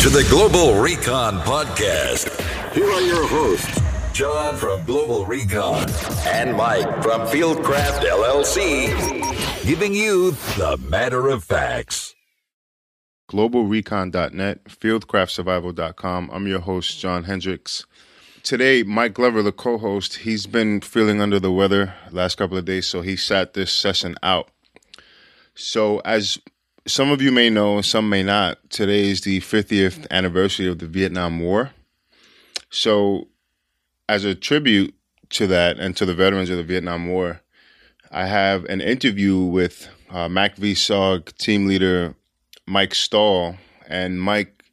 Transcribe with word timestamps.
To 0.00 0.08
the 0.08 0.26
Global 0.30 0.80
Recon 0.80 1.40
Podcast. 1.40 2.30
Here 2.72 2.90
are 2.90 3.02
your 3.02 3.28
hosts, 3.28 3.80
John 4.14 4.56
from 4.56 4.82
Global 4.86 5.26
Recon 5.26 5.86
and 6.26 6.56
Mike 6.56 6.88
from 7.02 7.26
Fieldcraft 7.26 8.00
LLC, 8.00 9.66
giving 9.66 9.92
you 9.92 10.30
the 10.56 10.78
matter 10.88 11.28
of 11.28 11.44
facts. 11.44 12.14
GlobalRecon.net, 13.30 14.64
FieldcraftSurvival.com. 14.64 16.30
I'm 16.32 16.46
your 16.46 16.60
host, 16.60 16.98
John 16.98 17.24
Hendricks. 17.24 17.84
Today, 18.42 18.82
Mike 18.82 19.12
Glover, 19.12 19.42
the 19.42 19.52
co-host, 19.52 20.16
he's 20.16 20.46
been 20.46 20.80
feeling 20.80 21.20
under 21.20 21.38
the 21.38 21.52
weather 21.52 21.92
last 22.10 22.38
couple 22.38 22.56
of 22.56 22.64
days, 22.64 22.86
so 22.86 23.02
he 23.02 23.16
sat 23.16 23.52
this 23.52 23.70
session 23.70 24.16
out. 24.22 24.50
So, 25.54 25.98
as 26.06 26.38
some 26.90 27.12
of 27.12 27.22
you 27.22 27.30
may 27.30 27.48
know, 27.48 27.80
some 27.80 28.08
may 28.08 28.22
not, 28.22 28.58
today 28.68 29.08
is 29.08 29.20
the 29.20 29.40
50th 29.40 30.06
anniversary 30.10 30.66
of 30.66 30.80
the 30.80 30.86
Vietnam 30.86 31.38
War. 31.38 31.70
So, 32.68 33.28
as 34.08 34.24
a 34.24 34.34
tribute 34.34 34.94
to 35.30 35.46
that 35.46 35.78
and 35.78 35.96
to 35.96 36.04
the 36.04 36.14
veterans 36.14 36.50
of 36.50 36.56
the 36.56 36.64
Vietnam 36.64 37.06
War, 37.06 37.42
I 38.10 38.26
have 38.26 38.64
an 38.64 38.80
interview 38.80 39.38
with 39.38 39.88
uh, 40.10 40.26
MACV-SOG 40.26 41.36
team 41.36 41.66
leader 41.68 42.16
Mike 42.66 42.94
Stahl, 42.94 43.56
and 43.86 44.20
Mike 44.20 44.64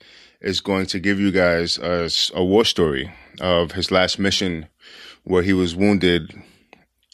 is 0.41 0.59
going 0.59 0.87
to 0.87 0.99
give 0.99 1.19
you 1.19 1.31
guys 1.31 1.77
a, 1.77 2.09
a 2.33 2.43
war 2.43 2.65
story 2.65 3.13
of 3.39 3.73
his 3.73 3.91
last 3.91 4.17
mission 4.17 4.67
where 5.23 5.43
he 5.43 5.53
was 5.53 5.75
wounded 5.75 6.33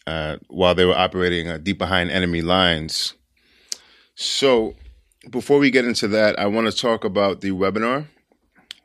uh, 0.08 0.38
while 0.48 0.76
they 0.76 0.86
were 0.86 0.98
operating 0.98 1.50
uh, 1.50 1.58
deep 1.58 1.78
behind 1.78 2.10
enemy 2.10 2.42
lines. 2.42 3.16
So, 4.16 4.76
before 5.30 5.60
we 5.60 5.72
get 5.72 5.86
into 5.86 6.08
that, 6.10 6.38
I 6.40 6.48
want 6.48 6.68
to 6.72 6.78
talk 6.78 7.04
about 7.04 7.42
the 7.42 7.52
webinar. 7.52 8.08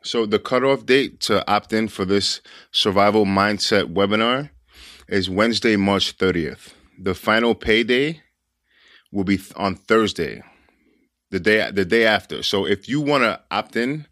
So, 0.01 0.25
the 0.25 0.39
cutoff 0.39 0.85
date 0.85 1.19
to 1.21 1.45
opt 1.49 1.73
in 1.73 1.89
for 1.89 2.05
this 2.05 2.41
survival 2.71 3.25
mindset 3.25 3.93
webinar 3.93 4.49
is 5.09 5.29
Wednesday, 5.29 5.75
March 5.75 6.17
30th. 6.17 6.73
The 6.97 7.13
final 7.13 7.53
payday 7.53 8.21
will 9.11 9.25
be 9.25 9.39
on 9.57 9.75
Thursday, 9.75 10.41
the 11.31 11.39
day 11.39 11.69
the 11.71 11.83
day 11.83 12.05
after. 12.05 12.43
So, 12.43 12.65
if 12.65 12.87
you 12.87 13.01
want 13.01 13.23
to 13.23 13.41
opt 13.51 13.75
in, 13.75 14.07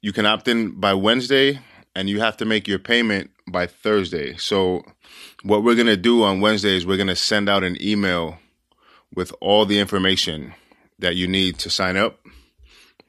you 0.00 0.12
can 0.12 0.26
opt 0.26 0.46
in 0.46 0.78
by 0.78 0.94
Wednesday, 0.94 1.58
and 1.96 2.08
you 2.08 2.20
have 2.20 2.36
to 2.36 2.44
make 2.44 2.68
your 2.68 2.78
payment 2.78 3.30
by 3.50 3.66
Thursday. 3.66 4.36
So, 4.36 4.84
what 5.42 5.64
we're 5.64 5.74
gonna 5.74 5.96
do 5.96 6.22
on 6.22 6.40
Wednesday 6.40 6.76
is 6.76 6.86
we're 6.86 6.96
gonna 6.96 7.16
send 7.16 7.48
out 7.48 7.64
an 7.64 7.76
email 7.82 8.38
with 9.12 9.32
all 9.40 9.66
the 9.66 9.80
information 9.80 10.54
that 11.00 11.16
you 11.16 11.26
need 11.26 11.58
to 11.58 11.70
sign 11.70 11.96
up. 11.96 12.20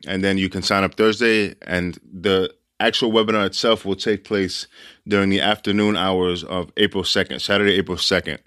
And 0.08 0.24
then 0.24 0.38
you 0.38 0.50
can 0.50 0.64
sign 0.64 0.84
up 0.84 0.96
Thursday, 0.96 1.56
and 1.62 2.00
the 2.04 2.52
actual 2.80 3.12
webinar 3.12 3.46
itself 3.46 3.86
will 3.86 3.96
take 3.96 4.24
place 4.24 4.66
during 5.08 5.30
the 5.30 5.40
afternoon 5.40 5.96
hours 5.96 6.44
of 6.44 6.72
April 6.78 7.04
2nd, 7.04 7.40
Saturday, 7.40 7.74
April 7.74 7.98
2nd. 7.98 8.40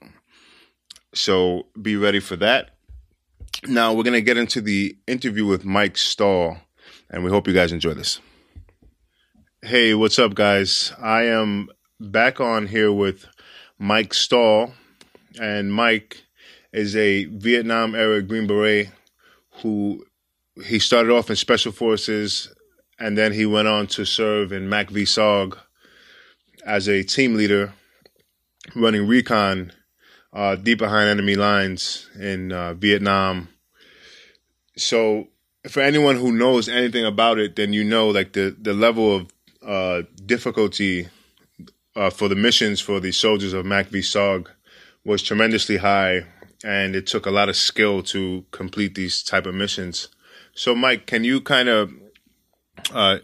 So 1.15 1.67
be 1.81 1.95
ready 1.95 2.19
for 2.19 2.35
that. 2.37 2.71
Now 3.69 3.93
we're 3.93 4.03
going 4.03 4.15
to 4.15 4.21
get 4.21 4.37
into 4.37 4.61
the 4.61 4.97
interview 5.07 5.47
with 5.47 5.65
Mike 5.65 5.97
Stahl, 5.97 6.59
and 7.09 7.23
we 7.23 7.31
hope 7.31 7.47
you 7.47 7.55
guys 7.55 7.71
enjoy 7.71 7.95
this. 7.95 8.21
Hey, 9.63 9.95
what's 9.95 10.19
up, 10.19 10.35
guys? 10.35 10.93
I 11.01 11.27
am 11.27 11.69
back 12.01 12.41
on 12.41 12.67
here 12.67 12.93
with 12.93 13.27
Mike 13.79 14.13
Stahl, 14.13 14.75
and 15.41 15.73
Mike 15.73 16.25
is 16.73 16.97
a 16.97 17.27
Vietnam 17.27 17.95
era 17.95 18.21
Green 18.21 18.49
Beret 18.49 18.91
who 19.63 20.05
he 20.65 20.79
started 20.79 21.13
off 21.13 21.31
in 21.31 21.37
Special 21.37 21.73
Forces 21.73 22.53
and 22.99 23.19
then 23.19 23.33
he 23.33 23.47
went 23.47 23.69
on 23.69 23.87
to 23.89 24.05
serve 24.05 24.53
in 24.53 24.69
MACV-SOG 24.69 25.59
as 26.65 26.89
a 26.89 27.03
team 27.03 27.35
leader 27.35 27.73
running 28.75 29.07
recon 29.07 29.73
uh, 30.33 30.57
deep 30.57 30.79
behind 30.79 31.09
enemy 31.09 31.37
lines 31.37 32.09
in 32.19 32.53
uh, 32.53 32.75
Vietnam. 32.75 33.49
So, 34.77 35.29
for 35.69 35.81
anyone 35.81 36.17
who 36.17 36.33
knows 36.33 36.69
anything 36.69 37.05
about 37.05 37.39
it, 37.39 37.57
then 37.57 37.73
you 37.73 37.85
know 37.85 38.09
like 38.09 38.33
the 38.33 38.55
the 38.61 38.75
level 38.75 39.17
of 39.17 39.31
uh, 39.65 40.03
difficulty 40.27 41.09
uh, 41.97 42.11
for 42.11 42.29
the 42.29 42.35
missions 42.35 42.81
for 42.81 43.01
the 43.01 43.13
soldiers 43.13 43.53
of 43.53 43.65
MACV-SOG 43.65 44.49
was 45.05 45.23
tremendously 45.23 45.77
high, 45.77 46.27
and 46.63 46.95
it 46.95 47.07
took 47.07 47.27
a 47.27 47.31
lot 47.31 47.49
of 47.49 47.57
skill 47.57 48.03
to 48.03 48.45
complete 48.51 48.95
these 48.95 49.23
type 49.23 49.47
of 49.47 49.55
missions. 49.55 50.09
So, 50.55 50.75
Mike, 50.75 51.07
can 51.07 51.25
you 51.25 51.41
kind 51.41 51.69
of 51.69 51.93
uh, 52.93 53.19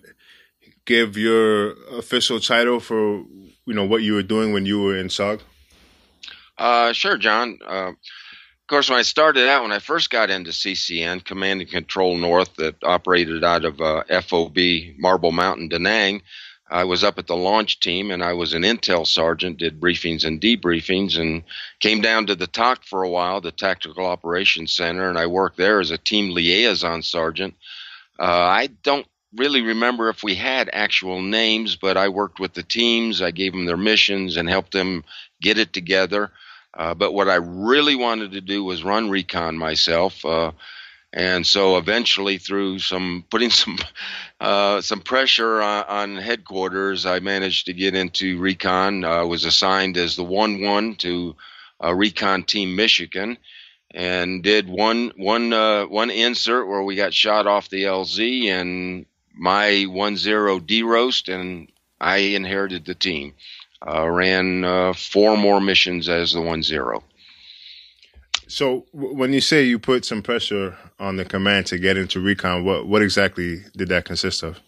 give 0.84 1.16
your 1.16 1.72
official 1.96 2.40
title 2.40 2.80
for 2.80 3.24
you 3.66 3.74
know 3.74 3.84
what 3.84 4.02
you 4.02 4.14
were 4.14 4.22
doing 4.22 4.52
when 4.52 4.66
you 4.66 4.82
were 4.82 4.96
in 4.96 5.08
SOG? 5.08 5.40
Uh, 6.58 6.92
sure, 6.92 7.16
John. 7.16 7.58
Uh, 7.64 7.90
of 7.90 8.66
course, 8.66 8.90
when 8.90 8.98
I 8.98 9.02
started 9.02 9.48
out, 9.48 9.62
when 9.62 9.72
I 9.72 9.78
first 9.78 10.10
got 10.10 10.30
into 10.30 10.50
CCN, 10.50 11.24
Command 11.24 11.60
and 11.60 11.70
Control 11.70 12.16
North, 12.16 12.54
that 12.56 12.76
operated 12.82 13.42
out 13.42 13.64
of 13.64 13.80
uh, 13.80 14.04
FOB 14.22 14.58
Marble 14.98 15.32
Mountain, 15.32 15.68
Da 15.68 15.78
Nang, 15.78 16.22
I 16.70 16.84
was 16.84 17.02
up 17.02 17.18
at 17.18 17.26
the 17.26 17.36
launch 17.36 17.80
team 17.80 18.10
and 18.10 18.22
I 18.22 18.32
was 18.32 18.54
an 18.54 18.62
intel 18.62 19.06
sergeant, 19.06 19.58
did 19.58 19.80
briefings 19.80 20.24
and 20.24 20.40
debriefings, 20.40 21.18
and 21.18 21.42
came 21.80 22.00
down 22.00 22.26
to 22.26 22.36
the 22.36 22.46
TOC 22.46 22.84
for 22.84 23.02
a 23.02 23.08
while, 23.08 23.40
the 23.40 23.50
Tactical 23.50 24.06
Operations 24.06 24.72
Center, 24.72 25.08
and 25.08 25.18
I 25.18 25.26
worked 25.26 25.56
there 25.56 25.80
as 25.80 25.90
a 25.90 25.98
team 25.98 26.30
liaison 26.30 27.02
sergeant. 27.02 27.54
Uh, 28.18 28.24
I 28.24 28.68
don't 28.82 29.06
really 29.34 29.62
remember 29.62 30.08
if 30.08 30.22
we 30.22 30.34
had 30.34 30.70
actual 30.72 31.20
names, 31.20 31.76
but 31.76 31.96
I 31.96 32.08
worked 32.08 32.38
with 32.38 32.54
the 32.54 32.62
teams. 32.62 33.20
I 33.20 33.30
gave 33.30 33.52
them 33.52 33.66
their 33.66 33.76
missions 33.76 34.36
and 34.36 34.48
helped 34.48 34.72
them 34.72 35.04
get 35.40 35.58
it 35.58 35.72
together. 35.72 36.30
Uh, 36.72 36.94
but 36.94 37.12
what 37.12 37.28
I 37.28 37.36
really 37.36 37.96
wanted 37.96 38.32
to 38.32 38.40
do 38.40 38.62
was 38.62 38.84
run 38.84 39.10
recon 39.10 39.58
myself. 39.58 40.24
Uh, 40.24 40.52
and 41.12 41.44
so 41.44 41.76
eventually, 41.76 42.38
through 42.38 42.78
some 42.78 43.24
putting 43.30 43.50
some 43.62 43.78
uh, 44.40 44.80
some 44.80 45.00
pressure 45.00 45.60
on, 45.60 45.84
on, 45.84 46.16
headquarters, 46.16 47.04
I 47.06 47.20
managed 47.20 47.66
to 47.66 47.72
get 47.72 47.94
into 47.94 48.38
recon. 48.38 49.04
I 49.04 49.22
was 49.22 49.44
assigned 49.44 49.96
as 49.96 50.16
the 50.16 50.24
one 50.24 50.62
one 50.62 50.94
to 50.96 51.36
uh, 51.82 51.94
recon 51.94 52.44
team 52.44 52.76
Michigan, 52.76 53.38
and 53.90 54.42
did 54.42 54.68
one 54.68 55.12
one 55.16 55.52
uh, 55.52 55.86
one 55.86 56.10
insert 56.10 56.68
where 56.68 56.82
we 56.82 56.94
got 56.94 57.12
shot 57.12 57.46
off 57.46 57.70
the 57.70 57.84
LZ, 57.84 58.46
and 58.46 59.06
my 59.34 59.84
one 59.84 60.16
zero 60.16 60.60
DEROSed, 60.60 61.28
and 61.28 61.72
I 62.00 62.18
inherited 62.18 62.84
the 62.84 62.94
team. 62.94 63.34
Uh, 63.84 64.06
ran 64.08 64.62
uh, 64.62 64.92
four 64.92 65.38
more 65.38 65.58
missions 65.58 66.06
as 66.08 66.34
the 66.34 66.40
one 66.42 66.62
zero. 66.62 67.02
So 68.50 68.84
when 68.92 69.32
you 69.32 69.40
say 69.40 69.62
you 69.62 69.78
put 69.78 70.04
some 70.04 70.22
pressure 70.22 70.76
on 70.98 71.14
the 71.14 71.24
command 71.24 71.66
to 71.66 71.78
get 71.78 71.96
into 71.96 72.18
recon, 72.18 72.64
what 72.64 72.88
what 72.88 73.00
exactly 73.00 73.62
did 73.76 73.88
that 73.90 74.04
consist 74.04 74.42
of? 74.42 74.58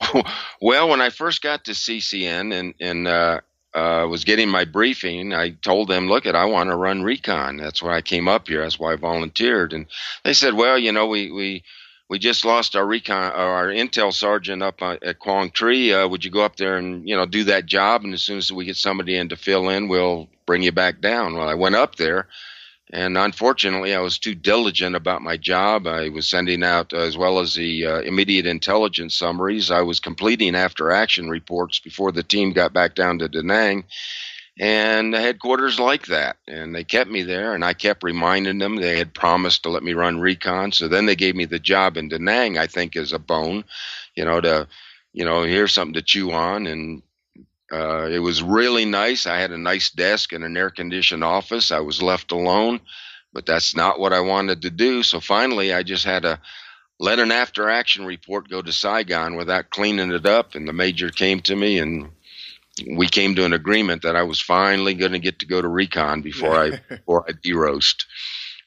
well, 0.62 0.88
when 0.88 1.02
I 1.02 1.10
first 1.10 1.42
got 1.42 1.64
to 1.66 1.72
CCN 1.72 2.54
and 2.54 2.74
and 2.80 3.06
uh, 3.06 3.40
uh, 3.74 4.06
was 4.08 4.24
getting 4.24 4.48
my 4.48 4.64
briefing, 4.64 5.34
I 5.34 5.50
told 5.50 5.88
them, 5.88 6.08
"Look, 6.08 6.24
it, 6.24 6.34
I 6.34 6.46
want 6.46 6.70
to 6.70 6.76
run 6.76 7.02
recon. 7.02 7.58
That's 7.58 7.82
why 7.82 7.94
I 7.96 8.00
came 8.00 8.26
up 8.26 8.48
here. 8.48 8.62
That's 8.62 8.78
why 8.78 8.94
I 8.94 8.96
volunteered." 8.96 9.74
And 9.74 9.86
they 10.24 10.32
said, 10.32 10.54
"Well, 10.54 10.78
you 10.78 10.92
know, 10.92 11.06
we 11.06 11.30
we." 11.30 11.62
We 12.08 12.20
just 12.20 12.44
lost 12.44 12.76
our 12.76 12.86
recon, 12.86 13.32
our 13.32 13.66
intel 13.66 14.12
sergeant 14.12 14.62
up 14.62 14.80
at 14.80 15.18
Quang 15.18 15.50
Tri. 15.50 15.90
Uh, 15.90 16.06
would 16.06 16.24
you 16.24 16.30
go 16.30 16.42
up 16.42 16.54
there 16.54 16.76
and 16.76 17.08
you 17.08 17.16
know 17.16 17.26
do 17.26 17.42
that 17.42 17.66
job? 17.66 18.04
And 18.04 18.14
as 18.14 18.22
soon 18.22 18.38
as 18.38 18.52
we 18.52 18.64
get 18.64 18.76
somebody 18.76 19.16
in 19.16 19.28
to 19.30 19.36
fill 19.36 19.68
in, 19.70 19.88
we'll 19.88 20.28
bring 20.46 20.62
you 20.62 20.70
back 20.70 21.00
down. 21.00 21.34
Well, 21.34 21.48
I 21.48 21.54
went 21.54 21.74
up 21.74 21.96
there, 21.96 22.28
and 22.92 23.18
unfortunately, 23.18 23.94
I 23.94 24.00
was 24.00 24.18
too 24.18 24.34
diligent 24.34 24.94
about 24.94 25.22
my 25.22 25.36
job. 25.36 25.88
I 25.88 26.08
was 26.08 26.28
sending 26.28 26.62
out, 26.62 26.92
uh, 26.92 26.98
as 26.98 27.16
well 27.16 27.40
as 27.40 27.54
the 27.54 27.84
uh, 27.84 28.00
immediate 28.00 28.46
intelligence 28.46 29.16
summaries, 29.16 29.72
I 29.72 29.82
was 29.82 29.98
completing 29.98 30.54
after 30.54 30.92
action 30.92 31.28
reports 31.28 31.80
before 31.80 32.12
the 32.12 32.22
team 32.22 32.52
got 32.52 32.72
back 32.72 32.94
down 32.94 33.18
to 33.18 33.28
Da 33.28 33.42
Nang. 33.42 33.84
And 34.58 35.12
the 35.12 35.20
headquarters 35.20 35.80
liked 35.80 36.08
that. 36.08 36.36
And 36.46 36.74
they 36.74 36.84
kept 36.84 37.10
me 37.10 37.22
there, 37.22 37.54
and 37.54 37.64
I 37.64 37.74
kept 37.74 38.04
reminding 38.04 38.58
them 38.58 38.76
they 38.76 38.96
had 38.96 39.12
promised 39.12 39.64
to 39.64 39.68
let 39.68 39.82
me 39.82 39.92
run 39.92 40.20
recon. 40.20 40.70
So 40.70 40.86
then 40.86 41.06
they 41.06 41.16
gave 41.16 41.34
me 41.34 41.44
the 41.44 41.58
job 41.58 41.96
in 41.96 42.08
Da 42.08 42.18
Nang, 42.18 42.56
I 42.56 42.68
think, 42.68 42.96
as 42.96 43.12
a 43.12 43.18
bone, 43.18 43.64
you 44.14 44.24
know, 44.24 44.40
to, 44.40 44.68
you 45.12 45.24
know, 45.24 45.42
here's 45.42 45.72
something 45.72 45.94
to 45.94 46.02
chew 46.02 46.30
on. 46.30 46.66
And 46.68 47.02
uh, 47.72 48.08
it 48.10 48.20
was 48.20 48.42
really 48.42 48.84
nice. 48.84 49.26
I 49.26 49.38
had 49.38 49.50
a 49.50 49.58
nice 49.58 49.90
desk 49.90 50.32
and 50.32 50.44
an 50.44 50.56
air 50.56 50.70
conditioned 50.70 51.24
office. 51.24 51.72
I 51.72 51.80
was 51.80 52.02
left 52.02 52.32
alone, 52.32 52.80
but 53.32 53.46
that's 53.46 53.74
not 53.74 53.98
what 53.98 54.12
I 54.12 54.20
wanted 54.20 54.62
to 54.62 54.70
do. 54.70 55.02
So 55.02 55.20
finally, 55.20 55.72
I 55.72 55.82
just 55.82 56.04
had 56.04 56.22
to 56.22 56.40
let 56.98 57.18
an 57.18 57.32
after 57.32 57.68
action 57.68 58.06
report 58.06 58.48
go 58.48 58.62
to 58.62 58.72
Saigon 58.72 59.36
without 59.36 59.70
cleaning 59.70 60.12
it 60.12 60.26
up. 60.26 60.54
And 60.54 60.66
the 60.68 60.72
major 60.72 61.10
came 61.10 61.40
to 61.40 61.56
me 61.56 61.78
and 61.78 62.10
we 62.86 63.08
came 63.08 63.34
to 63.34 63.44
an 63.44 63.52
agreement 63.52 64.02
that 64.02 64.16
I 64.16 64.22
was 64.22 64.40
finally 64.40 64.94
going 64.94 65.12
to 65.12 65.18
get 65.18 65.40
to 65.40 65.46
go 65.46 65.60
to 65.60 65.68
recon 65.68 66.22
before 66.22 66.54
I 66.54 66.70
before 66.88 67.24
I 67.28 67.32
DEROSed. 67.32 68.04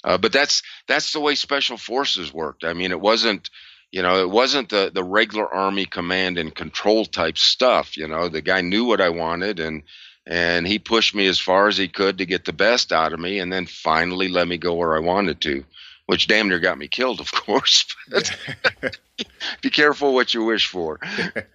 Uh, 0.03 0.17
but 0.17 0.31
that's 0.31 0.61
that's 0.87 1.13
the 1.13 1.19
way 1.19 1.35
special 1.35 1.77
forces 1.77 2.33
worked. 2.33 2.63
I 2.63 2.73
mean, 2.73 2.91
it 2.91 2.99
wasn't 2.99 3.49
you 3.91 4.01
know, 4.01 4.21
it 4.21 4.29
wasn't 4.29 4.69
the 4.69 4.91
the 4.93 5.03
regular 5.03 5.51
army 5.51 5.85
command 5.85 6.37
and 6.37 6.53
control 6.53 7.05
type 7.05 7.37
stuff. 7.37 7.97
You 7.97 8.07
know, 8.07 8.29
the 8.29 8.41
guy 8.41 8.61
knew 8.61 8.85
what 8.85 9.01
I 9.01 9.09
wanted 9.09 9.59
and 9.59 9.83
and 10.29 10.67
he 10.67 10.77
pushed 10.77 11.15
me 11.15 11.25
as 11.25 11.39
far 11.39 11.67
as 11.67 11.75
he 11.75 11.87
could 11.87 12.19
to 12.19 12.25
get 12.25 12.45
the 12.45 12.53
best 12.53 12.93
out 12.93 13.13
of 13.13 13.19
me, 13.19 13.39
and 13.39 13.51
then 13.51 13.65
finally 13.65 14.29
let 14.29 14.47
me 14.47 14.57
go 14.57 14.75
where 14.75 14.95
I 14.95 14.99
wanted 14.99 15.41
to, 15.41 15.65
which 16.05 16.27
damn 16.27 16.47
near 16.49 16.59
got 16.59 16.77
me 16.77 16.87
killed, 16.87 17.19
of 17.19 17.31
course. 17.31 17.85
be 19.61 19.69
careful 19.71 20.13
what 20.13 20.33
you 20.35 20.43
wish 20.43 20.67
for. 20.67 20.99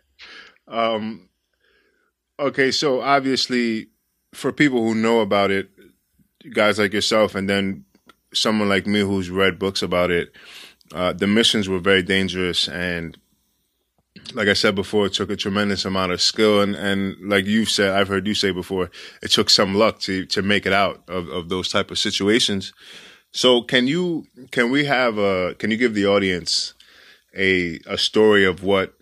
um, 0.69 1.29
okay, 2.41 2.73
so 2.73 3.01
obviously, 3.01 3.89
for 4.33 4.51
people 4.51 4.83
who 4.83 4.97
know 4.97 5.21
about 5.21 5.53
it, 5.53 5.71
guys 6.53 6.81
like 6.81 6.93
yourself, 6.93 7.37
and 7.37 7.49
then 7.49 7.85
someone 8.33 8.69
like 8.69 8.89
me 8.89 9.01
who's 9.01 9.31
read 9.31 9.57
books 9.57 9.83
about 9.83 10.11
it, 10.11 10.33
uh, 10.93 11.13
the 11.13 11.27
missions 11.27 11.69
were 11.69 11.79
very 11.79 12.03
dangerous 12.03 12.69
and 12.69 13.17
like 14.33 14.49
I 14.49 14.53
said 14.55 14.75
before, 14.75 15.07
it 15.07 15.13
took 15.13 15.31
a 15.31 15.37
tremendous 15.37 15.85
amount 15.85 16.13
of 16.13 16.23
skill, 16.23 16.61
and, 16.61 16.75
and 16.75 17.17
like 17.29 17.47
you've 17.47 17.69
said, 17.69 17.93
I've 17.93 18.09
heard 18.09 18.27
you 18.27 18.35
say 18.35 18.53
before, 18.53 18.91
it 19.23 19.31
took 19.31 19.51
some 19.51 19.75
luck 19.75 19.99
to 20.01 20.25
to 20.27 20.43
make 20.43 20.67
it 20.67 20.73
out 20.73 21.03
of, 21.09 21.29
of 21.29 21.49
those 21.49 21.69
type 21.69 21.91
of 21.91 21.99
situations. 21.99 22.73
So, 23.33 23.63
can 23.63 23.87
you 23.87 24.27
can 24.51 24.71
we 24.71 24.85
have 24.85 25.19
a 25.19 25.55
can 25.59 25.71
you 25.71 25.77
give 25.77 25.95
the 25.95 26.07
audience 26.07 26.75
a 27.37 27.81
a 27.87 27.99
story 27.99 28.45
of 28.45 28.63
what 28.63 28.95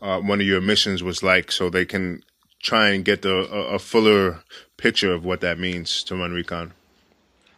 uh, 0.00 0.20
one 0.20 0.40
of 0.40 0.46
your 0.46 0.60
missions 0.60 1.02
was 1.02 1.22
like, 1.22 1.52
so 1.52 1.68
they 1.68 1.84
can 1.84 2.22
try 2.62 2.88
and 2.90 3.04
get 3.04 3.22
the 3.22 3.46
a, 3.52 3.74
a 3.74 3.78
fuller 3.78 4.42
picture 4.78 5.12
of 5.12 5.24
what 5.24 5.40
that 5.42 5.58
means 5.58 6.02
to 6.04 6.16
run 6.16 6.32
recon? 6.32 6.72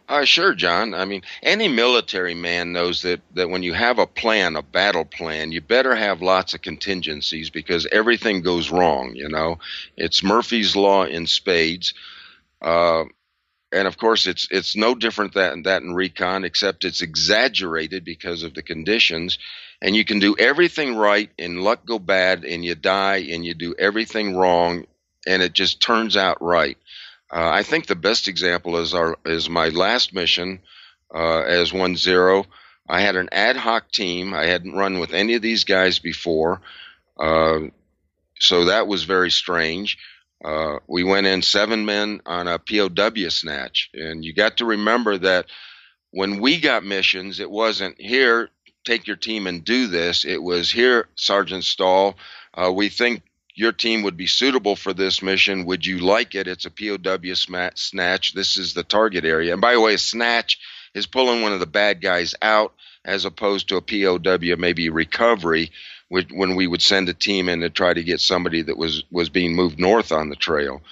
Uh, 0.07 0.23
sure, 0.23 0.53
John. 0.55 0.93
I 0.93 1.03
mean, 1.03 1.21
any 1.43 1.67
military 1.67 2.33
man 2.33 2.71
knows 2.71 3.01
that, 3.01 3.19
that 3.33 3.49
when 3.49 3.61
you 3.63 3.73
have 3.73 3.99
a 3.99 4.07
plan, 4.07 4.55
a 4.55 4.61
battle 4.61 5.03
plan, 5.03 5.51
you 5.51 5.59
better 5.59 5.95
have 5.95 6.21
lots 6.21 6.53
of 6.53 6.61
contingencies 6.61 7.49
because 7.49 7.85
everything 7.91 8.41
goes 8.41 8.69
wrong, 8.71 9.15
you 9.15 9.27
know. 9.27 9.59
It's 9.97 10.23
Murphy's 10.23 10.77
Law 10.77 11.03
in 11.03 11.27
spades. 11.27 11.93
Uh, 12.61 13.05
and 13.73 13.87
of 13.87 13.97
course, 13.97 14.27
it's 14.27 14.47
it's 14.51 14.75
no 14.77 14.95
different 14.95 15.33
than 15.33 15.63
that 15.63 15.83
in 15.83 15.93
recon, 15.95 16.45
except 16.45 16.85
it's 16.85 17.01
exaggerated 17.01 18.05
because 18.05 18.43
of 18.43 18.53
the 18.53 18.63
conditions. 18.63 19.39
And 19.81 19.95
you 19.95 20.05
can 20.05 20.19
do 20.19 20.35
everything 20.39 20.95
right, 20.95 21.29
and 21.39 21.63
luck 21.63 21.85
go 21.85 21.99
bad, 21.99 22.45
and 22.45 22.65
you 22.65 22.75
die, 22.75 23.17
and 23.31 23.45
you 23.45 23.53
do 23.55 23.75
everything 23.79 24.37
wrong, 24.37 24.85
and 25.27 25.41
it 25.43 25.53
just 25.53 25.81
turns 25.81 26.17
out 26.17 26.41
right. 26.41 26.77
Uh, 27.31 27.49
I 27.49 27.63
think 27.63 27.85
the 27.85 27.95
best 27.95 28.27
example 28.27 28.77
is 28.77 28.93
our 28.93 29.17
is 29.25 29.49
my 29.49 29.69
last 29.69 30.13
mission 30.13 30.61
uh, 31.13 31.41
as 31.41 31.73
one 31.73 31.95
zero. 31.95 32.45
I 32.87 33.01
had 33.01 33.17
an 33.17 33.29
ad 33.31 33.57
hoc 33.57 33.91
team. 33.91 34.33
I 34.33 34.45
hadn't 34.45 34.75
run 34.75 34.99
with 34.99 35.13
any 35.13 35.35
of 35.35 35.41
these 35.41 35.65
guys 35.65 35.99
before, 35.99 36.61
uh, 37.19 37.59
so 38.39 38.65
that 38.65 38.87
was 38.87 39.03
very 39.03 39.31
strange. 39.31 39.97
Uh, 40.43 40.77
we 40.87 41.03
went 41.03 41.27
in 41.27 41.41
seven 41.41 41.85
men 41.85 42.21
on 42.25 42.47
a 42.47 42.59
POW 42.59 43.29
snatch, 43.29 43.89
and 43.93 44.23
you 44.23 44.33
got 44.33 44.57
to 44.57 44.65
remember 44.65 45.17
that 45.17 45.47
when 46.11 46.39
we 46.39 46.59
got 46.59 46.85
missions, 46.85 47.39
it 47.39 47.49
wasn't 47.49 47.99
here. 47.99 48.49
Take 48.85 49.07
your 49.07 49.17
team 49.17 49.47
and 49.47 49.65
do 49.65 49.87
this. 49.87 50.23
It 50.23 50.41
was 50.41 50.71
here, 50.71 51.09
Sergeant 51.15 51.65
Stahl. 51.65 52.15
Uh, 52.53 52.71
we 52.71 52.87
think 52.87 53.23
your 53.57 53.71
team 53.71 54.03
would 54.03 54.15
be 54.15 54.27
suitable 54.27 54.75
for 54.75 54.93
this 54.93 55.23
mission. 55.23 55.65
Would 55.65 55.83
you 55.83 55.97
like 55.97 56.35
it? 56.35 56.47
It's 56.47 56.67
a 56.67 56.69
POW 56.69 57.33
snatch. 57.73 58.33
This 58.33 58.55
is 58.55 58.75
the 58.75 58.83
target 58.83 59.25
area. 59.25 59.51
And 59.51 59.59
by 59.59 59.73
the 59.73 59.81
way, 59.81 59.95
a 59.95 59.97
snatch 59.97 60.59
is 60.93 61.07
pulling 61.07 61.41
one 61.41 61.53
of 61.53 61.59
the 61.59 61.65
bad 61.65 61.99
guys 61.99 62.35
out 62.39 62.73
as 63.03 63.25
opposed 63.25 63.69
to 63.69 63.77
a 63.77 63.81
POW, 63.81 64.55
maybe 64.57 64.89
recovery, 64.89 65.71
when 66.09 66.55
we 66.55 66.67
would 66.67 66.83
send 66.83 67.09
a 67.09 67.15
team 67.15 67.49
in 67.49 67.61
to 67.61 67.71
try 67.71 67.93
to 67.93 68.03
get 68.03 68.21
somebody 68.21 68.61
that 68.61 68.77
was, 68.77 69.03
was 69.09 69.29
being 69.29 69.55
moved 69.55 69.79
north 69.79 70.11
on 70.11 70.29
the 70.29 70.35
trail. 70.35 70.83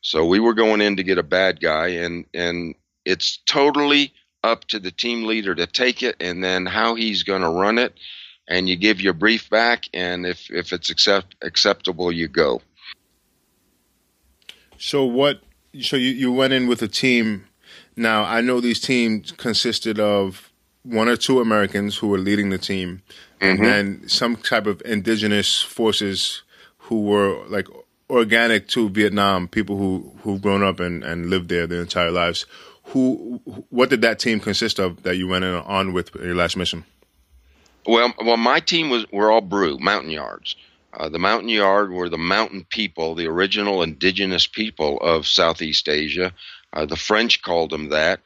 So 0.00 0.24
we 0.24 0.38
were 0.38 0.54
going 0.54 0.80
in 0.80 0.96
to 0.96 1.02
get 1.02 1.18
a 1.18 1.24
bad 1.24 1.60
guy, 1.60 1.88
and, 1.88 2.24
and 2.32 2.76
it's 3.04 3.38
totally 3.46 4.12
up 4.44 4.64
to 4.66 4.78
the 4.78 4.92
team 4.92 5.24
leader 5.24 5.56
to 5.56 5.66
take 5.66 6.04
it 6.04 6.16
and 6.20 6.42
then 6.42 6.66
how 6.66 6.94
he's 6.94 7.24
going 7.24 7.42
to 7.42 7.48
run 7.48 7.78
it 7.78 7.94
and 8.48 8.68
you 8.68 8.76
give 8.76 9.00
your 9.00 9.12
brief 9.12 9.48
back, 9.50 9.88
and 9.94 10.26
if 10.26 10.50
if 10.50 10.72
it's 10.72 10.90
accept, 10.90 11.36
acceptable, 11.42 12.12
you 12.12 12.28
go. 12.28 12.62
So 14.78 15.04
what? 15.04 15.40
So 15.80 15.96
you, 15.96 16.10
you 16.10 16.32
went 16.32 16.52
in 16.52 16.66
with 16.66 16.82
a 16.82 16.88
team. 16.88 17.46
Now 17.96 18.24
I 18.24 18.40
know 18.40 18.60
these 18.60 18.80
teams 18.80 19.32
consisted 19.32 19.98
of 20.00 20.50
one 20.82 21.08
or 21.08 21.16
two 21.16 21.40
Americans 21.40 21.96
who 21.96 22.08
were 22.08 22.18
leading 22.18 22.50
the 22.50 22.58
team, 22.58 23.02
mm-hmm. 23.40 23.44
and 23.44 23.64
then 23.64 24.08
some 24.08 24.36
type 24.36 24.66
of 24.66 24.82
indigenous 24.84 25.60
forces 25.60 26.42
who 26.78 27.02
were 27.02 27.46
like 27.48 27.68
organic 28.10 28.68
to 28.68 28.88
Vietnam, 28.90 29.48
people 29.48 29.76
who 29.78 30.12
who've 30.22 30.42
grown 30.42 30.62
up 30.62 30.80
and, 30.80 31.02
and 31.04 31.30
lived 31.30 31.48
there 31.48 31.66
their 31.66 31.80
entire 31.80 32.10
lives. 32.10 32.46
Who, 32.86 33.40
what 33.70 33.90
did 33.90 34.00
that 34.02 34.18
team 34.18 34.40
consist 34.40 34.80
of 34.80 35.04
that 35.04 35.16
you 35.16 35.28
went 35.28 35.44
in 35.44 35.54
on 35.54 35.92
with 35.92 36.14
your 36.16 36.34
last 36.34 36.56
mission? 36.56 36.84
Well, 37.86 38.14
well, 38.24 38.36
my 38.36 38.60
team 38.60 38.90
was 38.90 39.06
were 39.10 39.30
all 39.30 39.40
Bru 39.40 39.78
Montagnards. 39.78 40.56
Uh, 40.94 41.08
the 41.08 41.18
mountain 41.18 41.48
yard 41.48 41.90
were 41.90 42.08
the 42.08 42.18
mountain 42.18 42.66
people, 42.68 43.14
the 43.14 43.26
original 43.26 43.82
indigenous 43.82 44.46
people 44.46 45.00
of 45.00 45.26
Southeast 45.26 45.88
Asia. 45.88 46.32
Uh, 46.72 46.86
the 46.86 46.96
French 46.96 47.42
called 47.42 47.70
them 47.70 47.88
that. 47.88 48.20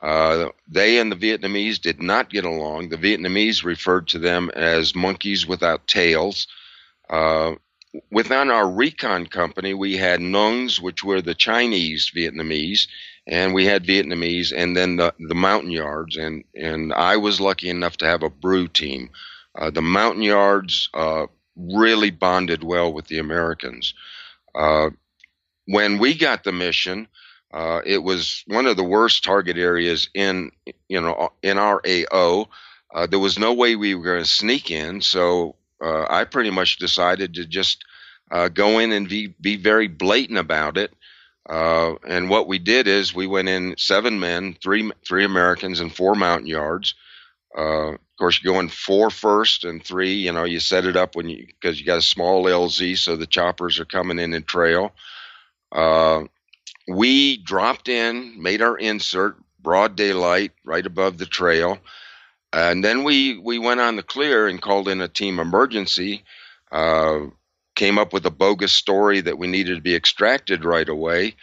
Uh, 0.00 0.48
they 0.68 0.98
and 0.98 1.12
the 1.12 1.16
Vietnamese 1.16 1.80
did 1.80 2.02
not 2.02 2.30
get 2.30 2.44
along. 2.44 2.88
The 2.88 2.96
Vietnamese 2.96 3.64
referred 3.64 4.08
to 4.08 4.18
them 4.18 4.50
as 4.54 4.94
monkeys 4.94 5.46
without 5.46 5.86
tails. 5.86 6.46
Uh, 7.08 7.54
within 8.10 8.50
our 8.50 8.68
recon 8.68 9.26
company, 9.26 9.74
we 9.74 9.96
had 9.96 10.20
Nungs, 10.20 10.80
which 10.80 11.04
were 11.04 11.22
the 11.22 11.34
Chinese 11.34 12.10
Vietnamese, 12.14 12.88
and 13.26 13.54
we 13.54 13.64
had 13.66 13.84
Vietnamese, 13.84 14.52
and 14.56 14.76
then 14.76 14.96
the 14.96 15.14
the 15.18 15.34
mountain 15.34 15.70
yards, 15.70 16.16
and 16.16 16.44
and 16.54 16.92
I 16.92 17.16
was 17.16 17.40
lucky 17.40 17.68
enough 17.68 17.96
to 17.98 18.06
have 18.06 18.22
a 18.22 18.30
Bru 18.30 18.68
team. 18.68 19.10
Uh, 19.56 19.70
the 19.70 19.82
Montagnards 19.82 20.88
uh, 20.94 21.26
really 21.56 22.10
bonded 22.10 22.64
well 22.64 22.92
with 22.92 23.06
the 23.06 23.18
Americans. 23.18 23.94
Uh, 24.54 24.90
when 25.66 25.98
we 25.98 26.14
got 26.14 26.42
the 26.42 26.52
mission, 26.52 27.06
uh, 27.52 27.80
it 27.84 28.02
was 28.02 28.42
one 28.46 28.66
of 28.66 28.76
the 28.76 28.84
worst 28.84 29.22
target 29.22 29.56
areas 29.56 30.08
in 30.14 30.50
you 30.88 31.00
know 31.00 31.32
in 31.42 31.58
our 31.58 31.80
AO. 31.86 32.48
Uh, 32.94 33.06
there 33.06 33.18
was 33.18 33.38
no 33.38 33.54
way 33.54 33.76
we 33.76 33.94
were 33.94 34.04
going 34.04 34.22
to 34.22 34.28
sneak 34.28 34.70
in, 34.70 35.00
so 35.00 35.54
uh, 35.80 36.06
I 36.10 36.24
pretty 36.24 36.50
much 36.50 36.76
decided 36.78 37.34
to 37.34 37.46
just 37.46 37.84
go 38.54 38.78
in 38.78 38.92
and 38.92 39.08
be 39.08 39.28
be 39.40 39.56
very 39.56 39.86
blatant 39.86 40.38
about 40.38 40.76
it 40.76 40.92
uh, 41.48 41.94
and 42.06 42.30
what 42.30 42.46
we 42.46 42.58
did 42.58 42.86
is 42.86 43.14
we 43.14 43.26
went 43.26 43.48
in 43.48 43.74
seven 43.76 44.20
men, 44.20 44.56
three 44.62 44.90
three 45.06 45.24
Americans, 45.24 45.80
and 45.80 45.94
four 45.94 46.14
Montagnards. 46.14 46.94
Uh, 47.56 47.92
of 47.92 48.16
course, 48.18 48.40
you 48.42 48.52
go 48.52 48.60
in 48.60 48.68
four 48.68 49.10
first 49.10 49.64
and 49.64 49.84
three. 49.84 50.14
You 50.14 50.32
know, 50.32 50.44
you 50.44 50.60
set 50.60 50.86
it 50.86 50.96
up 50.96 51.16
when 51.16 51.28
you 51.28 51.46
because 51.46 51.80
you 51.80 51.86
got 51.86 51.98
a 51.98 52.02
small 52.02 52.44
LZ, 52.44 52.96
so 52.98 53.16
the 53.16 53.26
choppers 53.26 53.80
are 53.80 53.84
coming 53.84 54.18
in 54.18 54.34
and 54.34 54.46
trail. 54.46 54.92
Uh, 55.72 56.24
we 56.86 57.38
dropped 57.38 57.88
in, 57.88 58.40
made 58.40 58.62
our 58.62 58.76
insert, 58.76 59.36
broad 59.60 59.96
daylight, 59.96 60.52
right 60.64 60.86
above 60.86 61.18
the 61.18 61.26
trail, 61.26 61.78
and 62.52 62.84
then 62.84 63.02
we 63.02 63.38
we 63.38 63.58
went 63.58 63.80
on 63.80 63.96
the 63.96 64.02
clear 64.04 64.46
and 64.46 64.62
called 64.62 64.88
in 64.88 65.00
a 65.00 65.08
team 65.08 65.40
emergency. 65.40 66.22
Came 67.74 67.98
up 67.98 68.12
with 68.12 68.26
a 68.26 68.30
bogus 68.30 68.72
story 68.72 69.20
that 69.22 69.38
we 69.38 69.46
needed 69.46 69.76
to 69.76 69.80
be 69.80 69.94
extracted 69.94 70.64
right 70.64 70.88
away. 70.88 71.36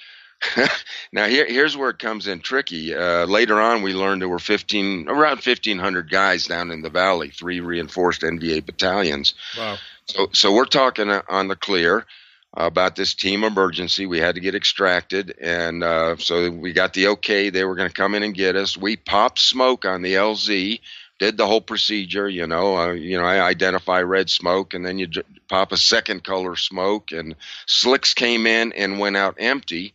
now 1.11 1.25
here, 1.25 1.45
here's 1.45 1.75
where 1.75 1.89
it 1.89 1.99
comes 1.99 2.27
in 2.27 2.39
tricky. 2.39 2.95
Uh, 2.95 3.25
later 3.25 3.59
on, 3.59 3.81
we 3.81 3.93
learned 3.93 4.21
there 4.21 4.29
were 4.29 4.39
15, 4.39 5.09
around 5.09 5.43
1,500 5.43 6.09
guys 6.09 6.45
down 6.45 6.71
in 6.71 6.81
the 6.81 6.89
valley, 6.89 7.29
three 7.29 7.59
reinforced 7.59 8.21
NVA 8.21 8.65
battalions. 8.65 9.33
Wow. 9.57 9.77
So, 10.05 10.29
so 10.33 10.53
we're 10.53 10.65
talking 10.65 11.09
uh, 11.09 11.23
on 11.27 11.47
the 11.47 11.55
clear 11.55 12.05
about 12.53 12.95
this 12.95 13.13
team 13.13 13.43
emergency. 13.43 14.05
We 14.05 14.19
had 14.19 14.35
to 14.35 14.41
get 14.41 14.55
extracted, 14.55 15.35
and 15.39 15.83
uh, 15.83 16.17
so 16.17 16.49
we 16.49 16.73
got 16.73 16.93
the 16.93 17.09
okay. 17.09 17.49
They 17.49 17.63
were 17.63 17.75
going 17.75 17.89
to 17.89 17.93
come 17.93 18.15
in 18.15 18.23
and 18.23 18.33
get 18.33 18.55
us. 18.55 18.77
We 18.77 18.95
popped 18.95 19.39
smoke 19.39 19.85
on 19.85 20.01
the 20.01 20.15
LZ 20.15 20.79
did 21.19 21.37
the 21.37 21.45
whole 21.45 21.61
procedure. 21.61 22.27
You 22.27 22.47
know, 22.47 22.77
uh, 22.77 22.91
you 22.93 23.17
know, 23.17 23.25
I 23.25 23.41
identify 23.41 24.01
red 24.01 24.29
smoke, 24.29 24.73
and 24.73 24.85
then 24.85 24.97
you 24.97 25.07
pop 25.47 25.71
a 25.71 25.77
second 25.77 26.23
color 26.23 26.55
smoke, 26.55 27.11
and 27.11 27.35
slicks 27.67 28.13
came 28.13 28.47
in 28.47 28.73
and 28.73 28.99
went 28.99 29.17
out 29.17 29.35
empty. 29.37 29.93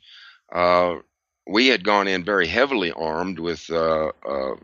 Uh, 0.53 0.97
we 1.47 1.67
had 1.69 1.85
gone 1.85 2.09
in 2.09 2.25
very 2.25 2.47
heavily 2.47 2.93
armed 2.93 3.39
with 3.39 3.69
uh, 3.71 4.13
uh, 4.27 4.55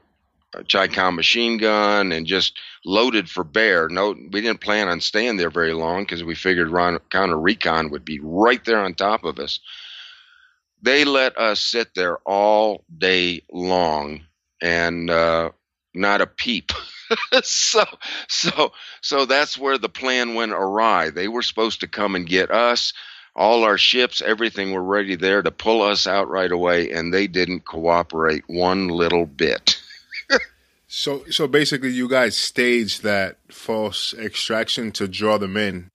a 0.54 0.64
Chi-Com 0.64 1.16
machine 1.16 1.58
gun 1.58 2.12
and 2.12 2.26
just 2.26 2.58
loaded 2.84 3.28
for 3.28 3.44
bear. 3.44 3.88
No, 3.88 4.10
we 4.10 4.40
didn't 4.40 4.60
plan 4.60 4.88
on 4.88 5.00
staying 5.00 5.36
there 5.36 5.50
very 5.50 5.72
long 5.72 6.02
because 6.02 6.24
we 6.24 6.34
figured 6.34 6.70
Ron, 6.70 6.98
counter 7.10 7.38
recon 7.38 7.90
would 7.90 8.04
be 8.04 8.20
right 8.22 8.64
there 8.64 8.80
on 8.80 8.94
top 8.94 9.24
of 9.24 9.38
us. 9.38 9.60
They 10.82 11.04
let 11.04 11.36
us 11.36 11.60
sit 11.60 11.94
there 11.94 12.18
all 12.24 12.84
day 12.96 13.42
long, 13.52 14.22
and 14.62 15.10
uh, 15.10 15.50
not 15.94 16.20
a 16.20 16.26
peep. 16.26 16.72
so 17.42 17.84
so 18.28 18.72
so 19.00 19.24
that's 19.24 19.58
where 19.58 19.78
the 19.78 19.88
plan 19.88 20.34
went 20.34 20.52
awry. 20.52 21.10
They 21.10 21.28
were 21.28 21.42
supposed 21.42 21.80
to 21.80 21.88
come 21.88 22.14
and 22.14 22.26
get 22.26 22.50
us. 22.50 22.92
All 23.36 23.62
our 23.62 23.78
ships, 23.78 24.20
everything 24.20 24.72
were 24.72 24.82
ready 24.82 25.14
there 25.14 25.40
to 25.40 25.50
pull 25.52 25.82
us 25.82 26.06
out 26.06 26.28
right 26.28 26.50
away, 26.50 26.90
and 26.90 27.14
they 27.14 27.28
didn't 27.28 27.64
cooperate 27.64 28.44
one 28.48 28.88
little 28.88 29.24
bit. 29.24 29.80
so 30.88 31.24
so 31.30 31.46
basically 31.46 31.90
you 31.90 32.08
guys 32.08 32.36
staged 32.36 33.02
that 33.02 33.38
false 33.50 34.14
extraction 34.14 34.92
to 34.92 35.08
draw 35.08 35.38
them 35.38 35.56
in. 35.56 35.90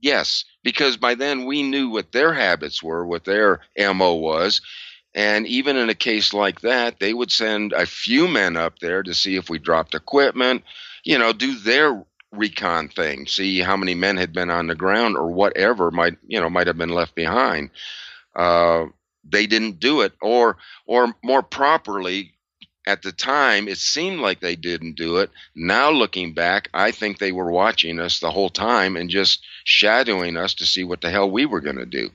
Yes, 0.00 0.44
because 0.62 0.96
by 0.96 1.14
then 1.14 1.46
we 1.46 1.62
knew 1.62 1.88
what 1.88 2.12
their 2.12 2.34
habits 2.34 2.82
were, 2.82 3.06
what 3.06 3.24
their 3.24 3.60
MO 3.78 4.14
was, 4.14 4.60
and 5.14 5.46
even 5.46 5.76
in 5.76 5.88
a 5.88 5.94
case 5.94 6.32
like 6.32 6.60
that, 6.60 7.00
they 7.00 7.14
would 7.14 7.32
send 7.32 7.72
a 7.72 7.86
few 7.86 8.28
men 8.28 8.56
up 8.56 8.78
there 8.78 9.02
to 9.02 9.14
see 9.14 9.36
if 9.36 9.48
we 9.48 9.58
dropped 9.58 9.94
equipment, 9.94 10.64
you 11.04 11.18
know, 11.18 11.32
do 11.32 11.58
their 11.58 12.04
recon 12.32 12.88
thing, 12.88 13.26
see 13.26 13.60
how 13.60 13.76
many 13.76 13.94
men 13.94 14.16
had 14.16 14.32
been 14.32 14.50
on 14.50 14.66
the 14.66 14.74
ground 14.74 15.16
or 15.16 15.30
whatever 15.30 15.90
might, 15.90 16.18
you 16.26 16.40
know, 16.40 16.50
might 16.50 16.66
have 16.66 16.78
been 16.78 16.90
left 16.90 17.14
behind. 17.14 17.70
Uh, 18.36 18.86
they 19.30 19.46
didn't 19.46 19.80
do 19.80 20.02
it, 20.02 20.12
or, 20.20 20.56
or 20.86 21.14
more 21.22 21.42
properly, 21.42 22.32
at 22.86 23.02
the 23.02 23.12
time, 23.12 23.68
it 23.68 23.76
seemed 23.76 24.20
like 24.20 24.40
they 24.40 24.56
didn't 24.56 24.96
do 24.96 25.18
it. 25.18 25.30
Now, 25.54 25.90
looking 25.90 26.32
back, 26.32 26.70
I 26.72 26.90
think 26.90 27.18
they 27.18 27.32
were 27.32 27.50
watching 27.50 28.00
us 28.00 28.18
the 28.18 28.30
whole 28.30 28.48
time 28.48 28.96
and 28.96 29.10
just 29.10 29.44
shadowing 29.64 30.38
us 30.38 30.54
to 30.54 30.64
see 30.66 30.84
what 30.84 31.02
the 31.02 31.10
hell 31.10 31.30
we 31.30 31.44
were 31.44 31.60
going 31.60 31.76
to 31.76 31.84
do. 31.84 32.10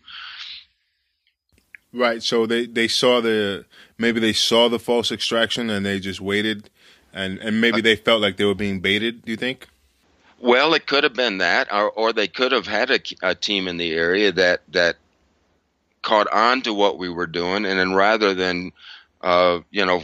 Right. 1.94 2.24
So 2.24 2.46
they, 2.46 2.66
they 2.66 2.88
saw 2.88 3.22
the 3.22 3.66
maybe 3.98 4.20
they 4.20 4.34
saw 4.34 4.68
the 4.68 4.80
false 4.80 5.12
extraction 5.12 5.70
and 5.70 5.86
they 5.86 6.00
just 6.00 6.20
waited, 6.20 6.70
and 7.14 7.38
and 7.40 7.62
maybe 7.62 7.82
they 7.82 7.96
felt 7.96 8.22
like 8.22 8.38
they 8.38 8.46
were 8.46 8.56
being 8.56 8.80
baited. 8.80 9.24
Do 9.24 9.32
you 9.32 9.38
think? 9.38 9.68
Well, 10.40 10.74
it 10.74 10.88
could 10.88 11.04
have 11.04 11.14
been 11.14 11.38
that, 11.38 11.72
or 11.72 11.92
or 11.92 12.12
they 12.12 12.28
could 12.28 12.52
have 12.52 12.66
had 12.66 12.90
a, 12.90 13.00
a 13.22 13.36
team 13.36 13.68
in 13.68 13.78
the 13.78 13.94
area 13.94 14.32
that 14.32 14.62
that 14.72 14.98
caught 16.02 16.32
on 16.34 16.62
to 16.64 16.74
what 16.74 16.98
we 16.98 17.10
were 17.10 17.28
doing, 17.28 17.66
and 17.66 17.80
then 17.80 17.94
rather 17.94 18.34
than 18.34 18.72
uh, 19.22 19.60
you 19.70 19.86
know 19.86 20.04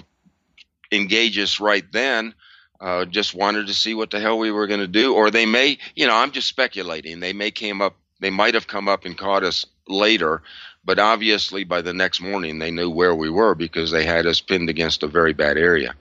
engage 0.92 1.38
us 1.38 1.60
right 1.60 1.86
then, 1.92 2.34
uh, 2.82 3.06
just 3.06 3.36
wanted 3.36 3.68
to 3.68 3.74
see 3.74 3.94
what 3.94 4.12
the 4.12 4.20
hell 4.20 4.38
we 4.38 4.52
were 4.52 4.68
going 4.68 4.80
to 4.80 4.88
do, 4.88 5.14
or 5.14 5.30
they 5.30 5.46
may, 5.46 5.78
you 5.96 6.08
know, 6.08 6.16
I'm 6.16 6.32
just 6.32 6.48
speculating. 6.48 7.20
They 7.20 7.34
may 7.34 7.52
came 7.52 7.82
up, 7.82 7.96
they 8.20 8.30
might 8.30 8.54
have 8.54 8.68
come 8.68 8.88
up 8.88 9.06
and 9.06 9.18
caught 9.18 9.44
us 9.44 9.66
later, 9.88 10.42
but 10.90 10.98
obviously, 10.98 11.64
by 11.66 11.84
the 11.84 11.94
next 11.94 12.20
morning, 12.20 12.58
they 12.58 12.72
knew 12.72 12.90
where 12.90 13.14
we 13.14 13.30
were 13.30 13.54
because 13.54 13.92
they 13.92 14.06
had 14.06 14.26
us 14.26 14.42
pinned 14.42 14.72
against 14.72 15.04
a 15.04 15.08
very 15.08 15.34
bad 15.34 15.56
area. 15.56 15.94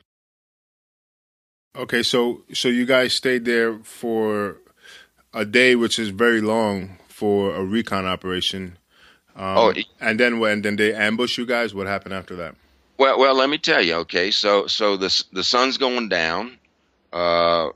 Okay, 1.76 2.02
so 2.02 2.42
so 2.54 2.68
you 2.68 2.86
guys 2.86 3.12
stayed 3.12 3.44
there 3.44 3.80
for 3.80 4.56
a 5.34 5.44
day, 5.44 5.76
which 5.76 5.98
is 5.98 6.08
very 6.08 6.40
long 6.40 6.96
for 7.06 7.54
a 7.54 7.62
recon 7.62 8.06
operation. 8.06 8.78
Um, 9.36 9.58
oh, 9.58 9.74
and 10.00 10.18
then 10.18 10.40
when 10.40 10.62
then 10.62 10.76
they 10.76 10.94
ambush 10.94 11.36
you 11.36 11.44
guys. 11.44 11.74
What 11.74 11.86
happened 11.86 12.14
after 12.14 12.36
that? 12.36 12.54
Well, 12.96 13.18
well, 13.18 13.34
let 13.34 13.50
me 13.50 13.58
tell 13.58 13.82
you. 13.82 13.96
Okay, 13.96 14.30
so 14.30 14.68
so 14.68 14.96
the 14.96 15.24
the 15.34 15.44
sun's 15.44 15.76
going 15.76 16.08
down. 16.08 16.58
Uh, 17.12 17.72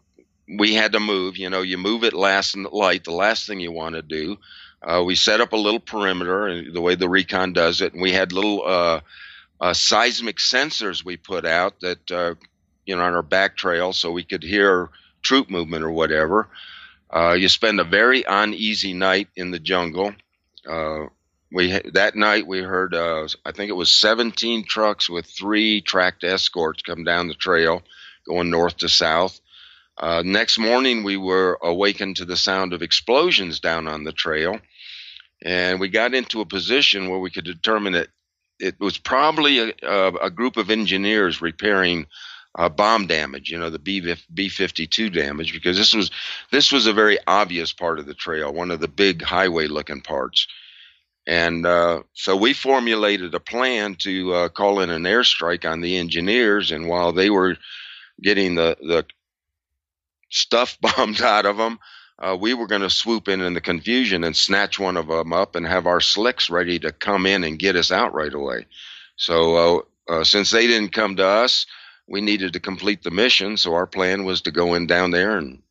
we 0.49 0.73
had 0.73 0.93
to 0.93 1.01
move. 1.01 1.37
You 1.37 1.51
know, 1.51 1.61
you 1.61 1.77
move 1.77 2.05
at 2.05 2.15
last 2.15 2.57
light. 2.57 3.05
The 3.05 3.13
last 3.13 3.47
thing 3.47 3.61
you 3.61 3.71
want 3.71 3.97
to 3.97 4.03
do. 4.03 4.39
Uh, 4.83 5.03
we 5.05 5.15
set 5.15 5.41
up 5.41 5.53
a 5.53 5.57
little 5.57 5.81
perimeter, 5.81 6.71
the 6.71 6.81
way 6.81 6.97
the 6.97 7.09
recon 7.09 7.53
does 7.53 7.81
it, 7.81 7.93
and 7.93 8.03
we 8.03 8.11
had 8.11 8.33
little 8.33 8.67
uh, 8.67 9.01
uh, 9.61 9.73
seismic 9.73 10.39
sensors 10.39 11.05
we 11.05 11.17
put 11.17 11.47
out 11.47 11.79
that 11.81 12.11
uh, 12.11 12.35
you 12.85 12.97
know 12.97 13.03
on 13.03 13.15
our 13.15 13.23
back 13.23 13.57
trail, 13.57 13.93
so 13.93 14.11
we 14.11 14.25
could 14.25 14.43
hear 14.43 14.89
troop 15.23 15.49
movement 15.49 15.85
or 15.85 15.93
whatever. 15.93 16.49
Uh, 17.15 17.33
you 17.33 17.49
spend 17.49 17.79
a 17.79 17.85
very 17.85 18.25
uneasy 18.27 18.93
night 18.93 19.29
in 19.37 19.53
the 19.53 19.61
jungle. 19.61 20.15
Uh, 20.69 21.07
we 21.53 21.79
that 21.93 22.17
night 22.17 22.49
we 22.49 22.61
heard 22.61 22.95
I 22.95 23.53
think 23.53 23.69
it 23.69 23.75
was 23.75 23.91
17 23.91 24.65
trucks 24.65 25.09
with 25.09 25.27
three 25.27 25.81
tracked 25.81 26.25
escorts 26.25 26.83
come 26.83 27.05
down 27.05 27.29
the 27.29 27.35
trail, 27.35 27.83
going 28.27 28.51
north 28.51 28.79
to 28.79 28.89
south. 28.89 29.41
Next 30.25 30.59
morning, 30.59 31.05
we 31.05 31.17
were 31.17 31.57
awakened 31.63 32.17
to 32.17 32.25
the 32.25 32.37
sound 32.37 32.73
of 32.73 32.83
explosions 32.83 33.61
down 33.61 33.87
on 33.87 34.03
the 34.03 34.13
trail 34.13 34.59
and 35.45 35.81
we 35.81 35.89
got 35.89 36.15
into 36.15 36.41
a 36.41 36.47
position 36.47 37.11
where 37.11 37.19
we 37.19 37.31
could 37.31 37.45
determine 37.45 37.95
that 37.95 38.09
it 38.59 38.79
was 38.79 38.97
probably 38.97 39.59
a, 39.59 39.73
a, 40.23 40.31
group 40.31 40.57
of 40.57 40.71
engineers 40.71 41.43
repairing 41.43 42.07
uh, 42.57 42.69
bomb 42.69 43.07
damage, 43.07 43.51
you 43.51 43.59
know, 43.59 43.71
the 43.71 43.79
B 43.79 44.15
B 44.33 44.49
fifty 44.49 44.87
two 44.87 45.11
damage, 45.11 45.53
because 45.53 45.77
this 45.77 45.95
was 45.95 46.11
this 46.51 46.71
was 46.71 46.87
a 46.87 46.93
very 46.93 47.19
obvious 47.27 47.73
part 47.73 47.99
of 47.99 48.07
the 48.07 48.15
trail, 48.15 48.53
one 48.53 48.71
of 48.71 48.79
the 48.79 48.89
big 48.89 49.23
highway 49.23 49.67
looking 49.67 50.01
parts, 50.01 50.47
and 51.27 51.65
uh, 51.67 52.03
so 52.13 52.37
we 52.37 52.53
formulated 52.53 53.35
a 53.35 53.41
plan 53.41 53.97
to 53.97 54.35
uh, 54.35 54.49
call 54.49 54.81
in 54.81 54.91
an 54.91 55.05
airstrike 55.05 55.69
on 55.69 55.81
the 55.81 55.97
engineers, 55.97 56.71
and 56.71 56.89
while 56.89 57.13
they 57.13 57.31
were 57.31 57.57
getting 58.21 58.55
the 58.55 58.77
the 58.81 59.07
stuff 60.31 60.79
bombed 60.97 61.23
out 61.23 61.47
of 61.47 61.57
them, 61.57 61.79
uh, 62.19 62.37
we 62.39 62.55
were 62.55 62.67
going 62.67 62.83
to 62.83 62.91
swoop 62.91 63.29
in 63.29 63.41
in 63.41 63.55
the 63.55 63.61
confusion 63.61 64.25
and 64.25 64.37
snatch 64.37 64.79
one 64.79 64.97
of 64.97 65.09
them 65.09 65.33
up 65.33 65.57
and 65.57 65.67
have 65.67 65.87
our 65.87 66.01
slicks 66.01 66.51
ready 66.51 66.79
to 66.79 66.93
come 66.93 67.27
in 67.27 67.45
and 67.45 67.59
get 67.59 67.77
us 67.77 67.91
out 67.91 68.15
right 68.15 68.33
away. 68.33 68.67
So 69.17 69.85
uh, 70.09 70.13
uh, 70.13 70.25
since 70.25 70.51
they 70.51 70.67
didn't 70.67 70.93
come 70.93 71.17
to 71.17 71.27
us, 71.27 71.67
we 72.07 72.21
needed 72.21 72.53
to 72.53 72.61
complete 72.61 73.03
the 73.03 73.11
mission. 73.11 73.57
So 73.57 73.75
our 73.75 73.87
plan 73.87 74.25
was 74.25 74.43
to 74.43 74.51
go 74.51 74.75
in 74.75 74.87
down 74.87 75.11
there 75.11 75.37
and 75.37 75.63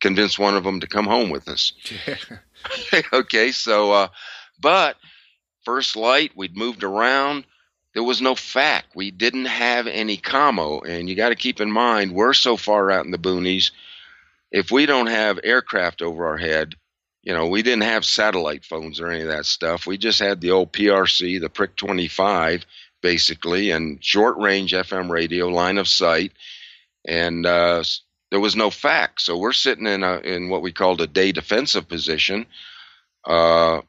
convince 0.00 0.38
one 0.38 0.56
of 0.56 0.64
them 0.64 0.80
to 0.80 0.86
come 0.86 1.06
home 1.06 1.30
with 1.30 1.48
us. 1.48 1.72
okay, 3.12 3.52
so 3.52 3.92
uh, 3.92 4.08
but 4.60 4.96
first 5.64 5.96
light, 5.96 6.32
we'd 6.34 6.56
moved 6.56 6.84
around. 6.84 7.44
There 7.94 8.02
was 8.02 8.20
no 8.20 8.34
FAC. 8.34 8.84
We 8.94 9.10
didn't 9.10 9.46
have 9.46 9.86
any 9.86 10.18
commo, 10.18 10.86
and 10.86 11.08
you 11.08 11.14
got 11.14 11.30
to 11.30 11.34
keep 11.34 11.60
in 11.60 11.70
mind 11.70 12.12
we're 12.12 12.34
so 12.34 12.56
far 12.56 12.90
out 12.90 13.04
in 13.04 13.10
the 13.10 13.18
boonies 13.18 13.70
if 14.50 14.70
we 14.70 14.86
don't 14.86 15.08
have 15.08 15.40
aircraft 15.42 16.02
over 16.02 16.26
our 16.26 16.36
head, 16.36 16.74
you 17.22 17.32
know, 17.32 17.48
we 17.48 17.62
didn't 17.62 17.82
have 17.82 18.04
satellite 18.04 18.64
phones 18.64 19.00
or 19.00 19.10
any 19.10 19.22
of 19.22 19.28
that 19.28 19.46
stuff. 19.46 19.86
We 19.86 19.98
just 19.98 20.20
had 20.20 20.40
the 20.40 20.52
old 20.52 20.72
PRC, 20.72 21.40
the 21.40 21.50
Prick 21.50 21.74
25, 21.76 22.64
basically, 23.02 23.72
and 23.72 24.02
short 24.04 24.36
range 24.38 24.72
FM 24.72 25.10
radio, 25.10 25.48
line 25.48 25.78
of 25.78 25.88
sight, 25.88 26.32
and 27.06 27.44
uh, 27.44 27.82
there 28.30 28.40
was 28.40 28.54
no 28.54 28.70
FAC. 28.70 29.18
So 29.18 29.36
we're 29.36 29.52
sitting 29.52 29.86
in 29.86 30.04
a 30.04 30.18
in 30.18 30.48
what 30.48 30.62
we 30.62 30.72
called 30.72 31.00
a 31.00 31.06
day 31.06 31.32
defensive 31.32 31.88
position, 31.88 32.46
uh, 33.24 33.80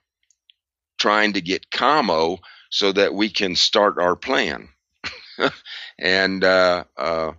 trying 1.00 1.34
to 1.34 1.42
get 1.42 1.70
commo 1.70 2.40
so 2.72 2.92
that 2.92 3.14
we 3.14 3.30
can 3.30 3.56
start 3.56 4.00
our 4.00 4.16
plan. 4.16 4.70
and 6.00 6.44
uh, 6.44 6.84
uh, 6.98 7.34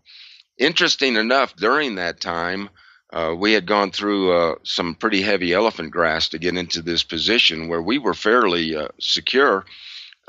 interesting 0.59 1.17
enough, 1.17 1.57
during 1.57 1.97
that 1.97 2.21
time 2.21 2.71
uh, 3.13 3.35
we 3.37 3.53
had 3.53 3.67
gone 3.67 3.91
through 3.91 4.33
uh, 4.33 4.55
some 4.65 4.95
pretty 4.95 5.23
heavy 5.23 5.53
elephant 5.55 5.91
grass 5.91 6.29
to 6.29 6.39
get 6.39 6.57
into 6.57 6.83
this 6.83 7.03
position 7.03 7.69
where 7.69 7.81
we 7.81 7.99
were 7.99 8.15
fairly 8.15 8.77
uh, 8.77 8.89
secure. 9.01 9.65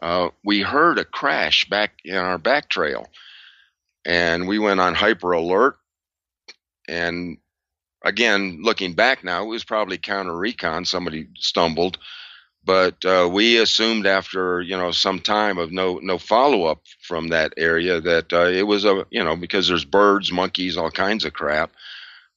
Uh, 0.01 0.29
we 0.45 0.61
heard 0.61 0.97
a 0.97 1.03
crash 1.03 1.65
back 1.65 1.91
in 2.05 2.15
our 2.15 2.37
back 2.37 2.69
trail, 2.69 3.09
and 4.05 4.47
we 4.47 4.59
went 4.59 4.79
on 4.79 4.95
hyper 4.95 5.33
alert. 5.33 5.77
And 6.87 7.37
again, 8.03 8.59
looking 8.61 8.93
back 8.93 9.25
now, 9.25 9.43
it 9.43 9.47
was 9.47 9.65
probably 9.65 9.97
counter 9.97 10.35
recon. 10.35 10.85
Somebody 10.85 11.27
stumbled, 11.35 11.97
but 12.63 13.03
uh, 13.03 13.29
we 13.29 13.57
assumed 13.57 14.07
after 14.07 14.61
you 14.61 14.77
know 14.77 14.91
some 14.91 15.19
time 15.19 15.57
of 15.57 15.73
no 15.73 15.99
no 16.01 16.17
follow 16.17 16.63
up 16.63 16.83
from 17.01 17.27
that 17.27 17.53
area 17.57 17.99
that 17.99 18.31
uh, 18.31 18.45
it 18.45 18.63
was 18.63 18.85
a 18.85 19.05
you 19.09 19.21
know 19.21 19.35
because 19.35 19.67
there's 19.67 19.83
birds, 19.83 20.31
monkeys, 20.31 20.77
all 20.77 20.89
kinds 20.89 21.25
of 21.25 21.33
crap 21.33 21.71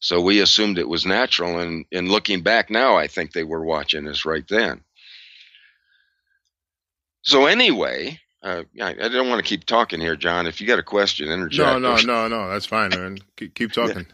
so 0.03 0.21
we 0.21 0.41
assumed 0.41 0.79
it 0.79 0.89
was 0.89 1.07
natural. 1.07 1.61
And 1.61 1.87
in 1.93 2.09
looking 2.09 2.43
back 2.43 2.71
now, 2.71 2.97
I 2.97 3.07
think 3.07 3.33
they 3.33 3.45
were 3.45 3.65
watching 3.65 4.09
us 4.09 4.25
right 4.25 4.47
then. 4.49 4.81
So 7.23 7.47
anyway, 7.47 8.19
uh, 8.43 8.65
I, 8.81 8.89
I, 8.91 9.09
don't 9.09 9.29
want 9.29 9.39
to 9.39 9.49
keep 9.49 9.65
talking 9.65 10.01
here, 10.01 10.17
John. 10.17 10.49
If 10.49 10.61
you 10.61 10.67
got 10.67 10.81
a 10.81 10.83
question, 10.83 11.29
interject. 11.29 11.65
No, 11.65 11.79
no, 11.79 11.97
no, 11.99 12.27
no. 12.27 12.51
That's 12.51 12.67
fine, 12.67 12.91
man. 12.91 13.19
keep, 13.37 13.55
keep 13.55 13.73
talking. 13.73 14.07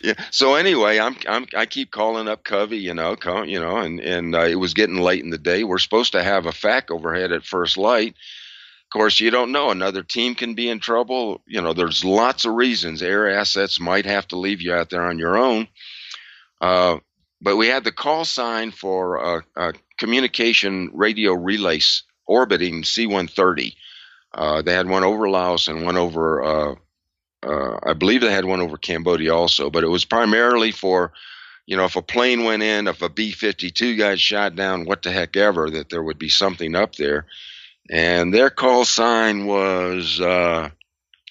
Yeah. 0.00 0.14
yeah. 0.16 0.24
So 0.30 0.54
anyway, 0.54 0.98
I'm, 0.98 1.14
I'm 1.28 1.46
I 1.54 1.66
keep 1.66 1.90
calling 1.90 2.26
up 2.26 2.42
Covey, 2.42 2.78
you 2.78 2.94
know, 2.94 3.14
call, 3.14 3.46
you 3.46 3.60
know, 3.60 3.76
and 3.76 4.00
and 4.00 4.34
uh, 4.34 4.44
it 4.44 4.54
was 4.54 4.72
getting 4.72 4.96
late 4.96 5.22
in 5.22 5.28
the 5.28 5.36
day. 5.36 5.62
We're 5.62 5.76
supposed 5.76 6.12
to 6.12 6.22
have 6.22 6.46
a 6.46 6.52
FAC 6.52 6.90
overhead 6.90 7.32
at 7.32 7.44
first 7.44 7.76
light, 7.76 8.14
course, 8.94 9.20
you 9.20 9.30
don't 9.30 9.52
know. 9.52 9.70
Another 9.70 10.02
team 10.02 10.34
can 10.34 10.54
be 10.54 10.68
in 10.68 10.80
trouble. 10.80 11.42
You 11.46 11.60
know, 11.60 11.72
there's 11.72 12.04
lots 12.04 12.44
of 12.44 12.54
reasons. 12.54 13.02
Air 13.02 13.28
assets 13.28 13.80
might 13.80 14.06
have 14.06 14.26
to 14.28 14.38
leave 14.38 14.62
you 14.62 14.72
out 14.72 14.88
there 14.88 15.02
on 15.02 15.18
your 15.18 15.36
own. 15.36 15.68
Uh, 16.60 16.98
but 17.42 17.56
we 17.56 17.66
had 17.66 17.84
the 17.84 17.92
call 17.92 18.24
sign 18.24 18.70
for 18.70 19.16
a, 19.16 19.44
a 19.56 19.72
communication 19.98 20.90
radio 20.94 21.32
relays 21.32 22.04
orbiting 22.26 22.84
C 22.84 23.06
130. 23.06 23.76
Uh, 24.32 24.62
they 24.62 24.72
had 24.72 24.88
one 24.88 25.04
over 25.04 25.28
Laos 25.28 25.68
and 25.68 25.84
one 25.84 25.96
over 25.96 26.42
uh, 26.42 26.74
uh, 27.44 27.78
I 27.82 27.92
believe 27.92 28.22
they 28.22 28.32
had 28.32 28.46
one 28.46 28.60
over 28.60 28.76
Cambodia 28.76 29.34
also, 29.34 29.70
but 29.70 29.84
it 29.84 29.88
was 29.88 30.04
primarily 30.04 30.70
for, 30.70 31.12
you 31.66 31.76
know, 31.76 31.84
if 31.84 31.96
a 31.96 32.02
plane 32.02 32.44
went 32.44 32.62
in, 32.62 32.88
if 32.88 33.02
a 33.02 33.08
B 33.08 33.32
52 33.32 33.96
got 33.96 34.18
shot 34.18 34.56
down, 34.56 34.86
what 34.86 35.02
the 35.02 35.10
heck 35.10 35.36
ever, 35.36 35.68
that 35.70 35.90
there 35.90 36.02
would 36.02 36.18
be 36.18 36.30
something 36.30 36.74
up 36.74 36.96
there. 36.96 37.26
And 37.90 38.32
their 38.32 38.50
call 38.50 38.84
sign 38.84 39.46
was 39.46 40.20
uh, 40.20 40.70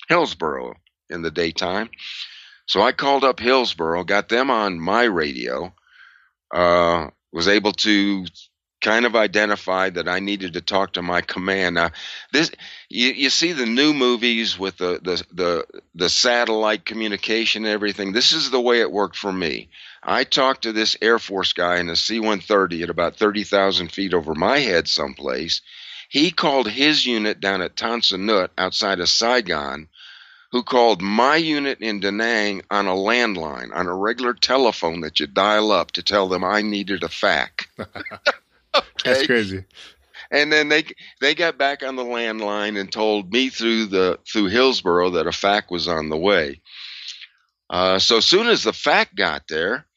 Hillsboro 0.07 0.75
in 1.09 1.21
the 1.21 1.31
daytime. 1.31 1.89
So 2.65 2.81
I 2.81 2.91
called 2.91 3.23
up 3.23 3.39
Hillsboro, 3.39 4.03
got 4.03 4.29
them 4.29 4.49
on 4.49 4.79
my 4.79 5.03
radio, 5.03 5.73
uh, 6.53 7.09
was 7.31 7.47
able 7.47 7.73
to 7.73 8.25
kind 8.83 9.05
of 9.05 9.15
identified 9.15 9.95
that 9.95 10.09
I 10.09 10.19
needed 10.19 10.53
to 10.53 10.61
talk 10.61 10.93
to 10.93 11.01
my 11.01 11.21
command. 11.21 11.75
Now, 11.75 11.91
this 12.31 12.51
you, 12.89 13.09
you 13.09 13.29
see 13.29 13.53
the 13.53 13.65
new 13.65 13.93
movies 13.93 14.59
with 14.59 14.77
the, 14.77 14.99
the 15.01 15.23
the 15.31 15.65
the 15.95 16.09
satellite 16.09 16.85
communication 16.85 17.63
and 17.65 17.73
everything. 17.73 18.11
This 18.11 18.33
is 18.33 18.51
the 18.51 18.61
way 18.61 18.81
it 18.81 18.91
worked 18.91 19.15
for 19.15 19.31
me. 19.31 19.69
I 20.03 20.25
talked 20.25 20.63
to 20.63 20.73
this 20.73 20.97
Air 21.01 21.17
Force 21.17 21.53
guy 21.53 21.77
in 21.77 21.89
a 21.89 21.95
C-130 21.95 22.83
at 22.83 22.89
about 22.89 23.15
thirty 23.15 23.43
thousand 23.43 23.91
feet 23.91 24.13
over 24.13 24.35
my 24.35 24.59
head, 24.59 24.87
someplace. 24.87 25.61
He 26.13 26.29
called 26.29 26.69
his 26.69 27.07
unit 27.07 27.39
down 27.39 27.63
at 27.63 27.75
Tan 27.75 28.03
Son 28.03 28.29
outside 28.55 28.99
of 28.99 29.09
Saigon, 29.09 29.87
who 30.51 30.61
called 30.61 31.01
my 31.01 31.37
unit 31.37 31.81
in 31.81 32.01
Da 32.01 32.11
Nang 32.11 32.61
on 32.69 32.85
a 32.85 32.93
landline, 32.93 33.73
on 33.73 33.87
a 33.87 33.95
regular 33.95 34.35
telephone 34.35 35.01
that 35.01 35.19
you 35.19 35.25
dial 35.25 35.71
up 35.71 35.93
to 35.93 36.03
tell 36.03 36.27
them 36.27 36.43
I 36.43 36.61
needed 36.61 37.01
a 37.01 37.09
FAC. 37.09 37.67
okay. 37.79 38.85
That's 39.03 39.25
crazy. 39.25 39.65
And 40.29 40.53
then 40.53 40.69
they 40.69 40.83
they 41.19 41.33
got 41.33 41.57
back 41.57 41.81
on 41.81 41.95
the 41.95 42.05
landline 42.05 42.79
and 42.79 42.91
told 42.91 43.33
me 43.33 43.49
through 43.49 43.87
the 43.87 44.19
through 44.31 44.49
Hillsboro 44.49 45.09
that 45.11 45.25
a 45.25 45.31
FAC 45.31 45.71
was 45.71 45.87
on 45.87 46.09
the 46.09 46.17
way. 46.17 46.61
Uh, 47.71 47.97
so 47.97 48.19
soon 48.19 48.45
as 48.45 48.61
the 48.61 48.73
FAC 48.73 49.15
got 49.15 49.47
there, 49.47 49.87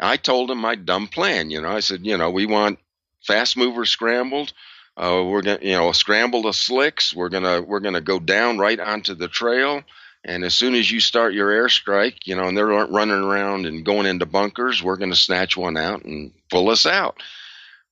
I 0.00 0.16
told 0.16 0.50
him 0.50 0.56
my 0.56 0.74
dumb 0.74 1.06
plan. 1.06 1.50
You 1.50 1.60
know, 1.60 1.68
I 1.68 1.80
said, 1.80 2.06
you 2.06 2.16
know, 2.16 2.30
we 2.30 2.46
want 2.46 2.78
fast 3.26 3.58
mover 3.58 3.84
scrambled. 3.84 4.54
Uh, 4.96 5.22
we're 5.26 5.42
gonna, 5.42 5.58
you 5.60 5.72
know, 5.72 5.92
scramble 5.92 6.42
the 6.42 6.52
slicks. 6.52 7.14
We're 7.14 7.28
gonna 7.28 7.60
we're 7.60 7.80
gonna 7.80 8.00
go 8.00 8.18
down 8.18 8.58
right 8.58 8.78
onto 8.78 9.14
the 9.14 9.28
trail. 9.28 9.82
And 10.24 10.44
as 10.44 10.54
soon 10.54 10.74
as 10.74 10.90
you 10.90 10.98
start 10.98 11.34
your 11.34 11.50
airstrike, 11.50 12.18
you 12.24 12.34
know, 12.34 12.48
and 12.48 12.56
they're 12.56 12.66
running 12.66 13.22
around 13.22 13.64
and 13.64 13.84
going 13.84 14.06
into 14.06 14.26
bunkers, 14.26 14.82
we're 14.82 14.96
going 14.96 15.12
to 15.12 15.16
snatch 15.16 15.56
one 15.56 15.76
out 15.76 16.04
and 16.04 16.32
pull 16.50 16.68
us 16.70 16.84
out. 16.84 17.22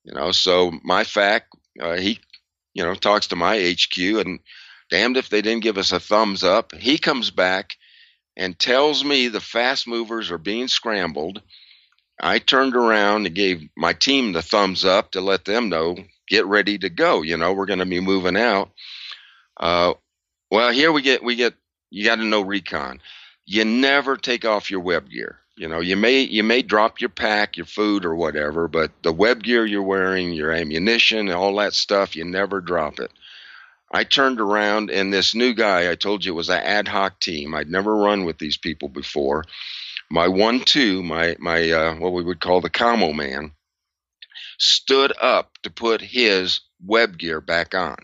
You 0.03 0.15
know, 0.15 0.33
so 0.33 0.73
my 0.83 1.05
FAC, 1.05 1.47
uh, 1.81 1.95
he, 1.95 2.19
you 2.75 2.83
know, 2.83 2.97
talks 2.97 3.29
to 3.29 3.37
my 3.37 3.57
HQ, 3.57 3.97
and 3.99 4.41
damned 4.91 5.17
if 5.17 5.29
they 5.29 5.43
didn't 5.43 5.63
give 5.63 5.79
us 5.79 5.93
a 5.93 6.01
thumbs 6.01 6.43
up. 6.43 6.75
He 6.75 6.99
comes 6.99 7.31
back 7.31 7.71
and 8.37 8.59
tells 8.59 9.05
me 9.05 9.29
the 9.29 9.41
fast 9.41 9.87
movers 9.87 10.33
are 10.33 10.39
being 10.39 10.67
scrambled. 10.67 11.41
I 12.21 12.41
turned 12.41 12.75
around 12.75 13.27
and 13.27 13.35
gave 13.35 13.69
my 13.77 13.93
team 13.93 14.33
the 14.33 14.43
thumbs 14.43 14.85
up 14.85 15.13
to 15.13 15.21
let 15.21 15.45
them 15.45 15.69
know 15.69 15.99
get 16.29 16.47
ready 16.47 16.79
to 16.79 16.89
go. 16.89 17.23
You 17.23 17.37
know, 17.37 17.53
we're 17.53 17.67
going 17.67 17.79
to 17.79 17.87
be 17.87 18.01
moving 18.01 18.37
out. 18.37 18.71
Uh, 19.57 19.95
well, 20.51 20.71
here 20.71 20.93
we 20.93 21.03
get 21.03 21.23
we 21.23 21.37
get 21.37 21.55
you 21.91 22.05
got 22.05 22.17
to 22.17 22.25
know 22.25 22.41
recon. 22.41 23.01
You 23.47 23.65
never 23.65 24.17
take 24.17 24.45
off 24.45 24.71
your 24.71 24.81
web 24.81 25.11
gear. 25.11 25.39
You 25.57 25.69
know, 25.69 25.81
you 25.81 25.97
may 25.97 26.21
you 26.21 26.43
may 26.43 26.63
drop 26.63 27.01
your 27.01 27.11
pack, 27.11 27.57
your 27.57 27.67
food 27.67 28.05
or 28.05 28.15
whatever, 28.17 28.67
but 28.67 28.91
the 29.03 29.13
web 29.13 29.43
gear 29.43 29.65
you're 29.65 29.83
wearing, 29.83 30.33
your 30.33 30.51
ammunition, 30.51 31.31
all 31.31 31.55
that 31.57 31.75
stuff, 31.75 32.17
you 32.17 32.25
never 32.25 32.61
drop 32.61 32.99
it. 32.99 33.13
I 33.93 34.03
turned 34.03 34.41
around 34.41 34.91
and 34.91 35.13
this 35.13 35.37
new 35.37 35.55
guy, 35.55 35.89
I 35.89 35.95
told 35.95 36.25
you 36.25 36.33
it 36.33 36.37
was 36.37 36.49
an 36.49 36.61
ad 36.61 36.89
hoc 36.89 37.21
team. 37.21 37.55
I'd 37.55 37.71
never 37.71 37.95
run 37.95 38.25
with 38.25 38.39
these 38.39 38.57
people 38.57 38.89
before. 38.89 39.45
My 40.11 40.27
one 40.27 40.61
two, 40.61 41.05
my 41.05 41.37
my 41.39 41.71
uh, 41.71 41.95
what 41.97 42.13
we 42.13 42.25
would 42.25 42.41
call 42.41 42.61
the 42.61 42.71
commo 42.71 43.15
man, 43.15 43.53
stood 44.59 45.13
up 45.21 45.59
to 45.63 45.71
put 45.71 46.01
his 46.01 46.61
web 46.85 47.19
gear 47.19 47.41
back 47.41 47.75
on. 47.75 47.97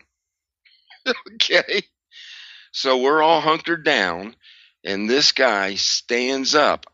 okay. 1.35 1.83
So 2.73 2.99
we're 2.99 3.23
all 3.23 3.41
hunkered 3.41 3.85
down, 3.85 4.37
and 4.85 5.09
this 5.09 5.33
guy 5.33 5.75
stands 5.75 6.55
up 6.55 6.87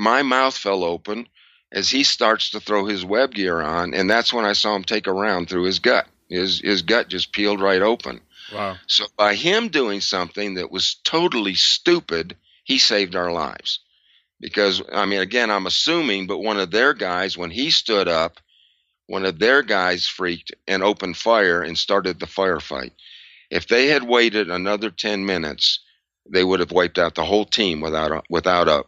my 0.00 0.22
mouth 0.22 0.56
fell 0.56 0.82
open 0.82 1.28
as 1.70 1.90
he 1.90 2.02
starts 2.04 2.50
to 2.50 2.60
throw 2.60 2.86
his 2.86 3.04
web 3.04 3.34
gear 3.34 3.60
on, 3.60 3.94
and 3.94 4.08
that's 4.08 4.32
when 4.32 4.46
I 4.46 4.54
saw 4.54 4.74
him 4.74 4.82
take 4.82 5.06
a 5.06 5.12
round 5.12 5.48
through 5.48 5.64
his 5.64 5.78
gut. 5.78 6.06
His 6.28 6.60
his 6.60 6.82
gut 6.82 7.08
just 7.08 7.32
peeled 7.32 7.60
right 7.60 7.82
open. 7.82 8.20
Wow. 8.52 8.76
So 8.86 9.06
by 9.16 9.34
him 9.34 9.68
doing 9.68 10.00
something 10.00 10.54
that 10.54 10.70
was 10.70 10.96
totally 11.04 11.54
stupid, 11.54 12.36
he 12.64 12.78
saved 12.78 13.14
our 13.14 13.30
lives. 13.30 13.80
Because 14.40 14.82
I 14.92 15.04
mean 15.04 15.20
again, 15.20 15.50
I'm 15.50 15.66
assuming, 15.66 16.26
but 16.26 16.38
one 16.38 16.58
of 16.58 16.70
their 16.70 16.94
guys 16.94 17.36
when 17.36 17.50
he 17.50 17.70
stood 17.70 18.08
up, 18.08 18.40
one 19.10 19.26
of 19.26 19.40
their 19.40 19.60
guys 19.62 20.06
freaked 20.06 20.52
and 20.68 20.84
opened 20.84 21.16
fire 21.16 21.62
and 21.62 21.76
started 21.76 22.20
the 22.20 22.26
firefight. 22.26 22.92
If 23.50 23.66
they 23.66 23.88
had 23.88 24.04
waited 24.04 24.48
another 24.48 24.88
10 24.88 25.26
minutes, 25.26 25.80
they 26.32 26.44
would 26.44 26.60
have 26.60 26.70
wiped 26.70 26.96
out 26.96 27.16
the 27.16 27.24
whole 27.24 27.44
team 27.44 27.80
without 27.80 28.12
a, 28.12 28.22
without 28.30 28.68
a 28.68 28.84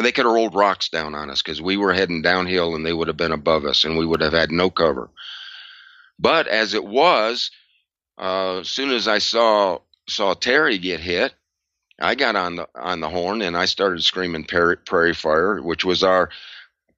they 0.00 0.12
could 0.12 0.24
have 0.24 0.32
rolled 0.32 0.54
rocks 0.54 0.88
down 0.88 1.14
on 1.14 1.28
us 1.28 1.42
because 1.42 1.60
we 1.60 1.76
were 1.76 1.92
heading 1.92 2.22
downhill 2.22 2.74
and 2.74 2.86
they 2.86 2.94
would 2.94 3.08
have 3.08 3.18
been 3.18 3.32
above 3.32 3.66
us 3.66 3.84
and 3.84 3.98
we 3.98 4.06
would 4.06 4.22
have 4.22 4.32
had 4.32 4.50
no 4.50 4.70
cover. 4.70 5.10
But 6.18 6.46
as 6.48 6.72
it 6.72 6.82
was, 6.82 7.50
uh, 8.16 8.60
as 8.60 8.70
soon 8.70 8.92
as 8.92 9.06
I 9.06 9.18
saw 9.18 9.80
saw 10.08 10.32
Terry 10.32 10.78
get 10.78 11.00
hit, 11.00 11.34
I 12.00 12.14
got 12.14 12.34
on 12.34 12.56
the 12.56 12.68
on 12.74 13.00
the 13.00 13.10
horn 13.10 13.42
and 13.42 13.58
I 13.58 13.66
started 13.66 14.02
screaming 14.02 14.44
prairie, 14.44 14.78
prairie 14.78 15.12
fire, 15.12 15.60
which 15.60 15.84
was 15.84 16.02
our 16.02 16.30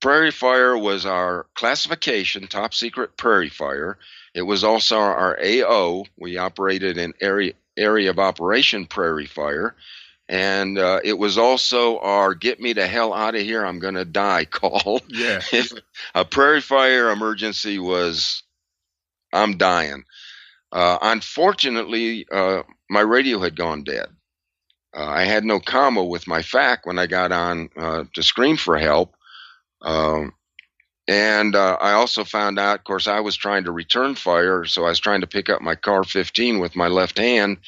prairie 0.05 0.31
fire 0.31 0.77
was 0.77 1.07
our 1.07 1.47
classification 1.55 2.47
top 2.47 2.75
secret 2.75 3.17
prairie 3.17 3.49
fire. 3.49 3.97
It 4.35 4.43
was 4.43 4.63
also 4.63 4.99
our 4.99 5.39
AO. 5.43 6.05
We 6.19 6.37
operated 6.37 6.99
in 6.99 7.15
area 7.23 7.55
area 7.75 8.11
of 8.11 8.19
operation 8.19 8.85
prairie 8.85 9.25
fire 9.25 9.75
and 10.29 10.79
uh, 10.79 11.01
it 11.03 11.19
was 11.19 11.39
also 11.39 11.99
our 12.01 12.35
"Get 12.35 12.61
me 12.61 12.75
the 12.75 12.87
hell 12.87 13.15
out 13.15 13.35
of 13.35 13.41
here! 13.41 13.65
I'm 13.65 13.79
going 13.79 13.95
to 13.95 14.05
die" 14.05 14.45
call. 14.51 15.01
Yeah, 15.09 15.41
a 16.15 16.25
prairie 16.27 16.61
fire 16.61 17.11
emergency 17.11 17.79
was, 17.79 18.43
I'm 19.33 19.57
dying. 19.57 20.05
Uh, 20.71 20.99
unfortunately, 21.01 22.27
uh, 22.31 22.63
my 22.91 23.01
radio 23.01 23.39
had 23.39 23.57
gone 23.57 23.85
dead. 23.85 24.09
Uh, 24.95 25.07
I 25.07 25.25
had 25.25 25.45
no 25.45 25.61
commo 25.61 26.09
with 26.09 26.27
my 26.27 26.43
FAC 26.43 26.85
when 26.85 26.99
I 26.99 27.07
got 27.07 27.33
on 27.33 27.71
uh, 27.77 28.05
to 28.15 28.23
scream 28.23 28.59
for 28.59 28.79
help. 28.79 29.15
Um, 29.85 30.33
and 31.07 31.55
uh, 31.55 31.77
I 31.81 31.93
also 31.93 32.25
found 32.25 32.59
out, 32.59 32.79
of 32.79 32.85
course, 32.85 33.07
I 33.07 33.21
was 33.21 33.37
trying 33.37 33.65
to 33.65 33.73
return 33.73 34.15
fire, 34.15 34.65
so 34.65 34.85
I 34.85 34.89
was 34.89 35.01
trying 35.01 35.21
to 35.21 35.27
pick 35.27 35.49
up 35.49 35.61
my 35.61 35.75
CAR 35.75 36.03
15 36.03 36.59
with 36.59 36.75
my 36.75 36.89
left 36.89 37.19
hand 37.19 37.59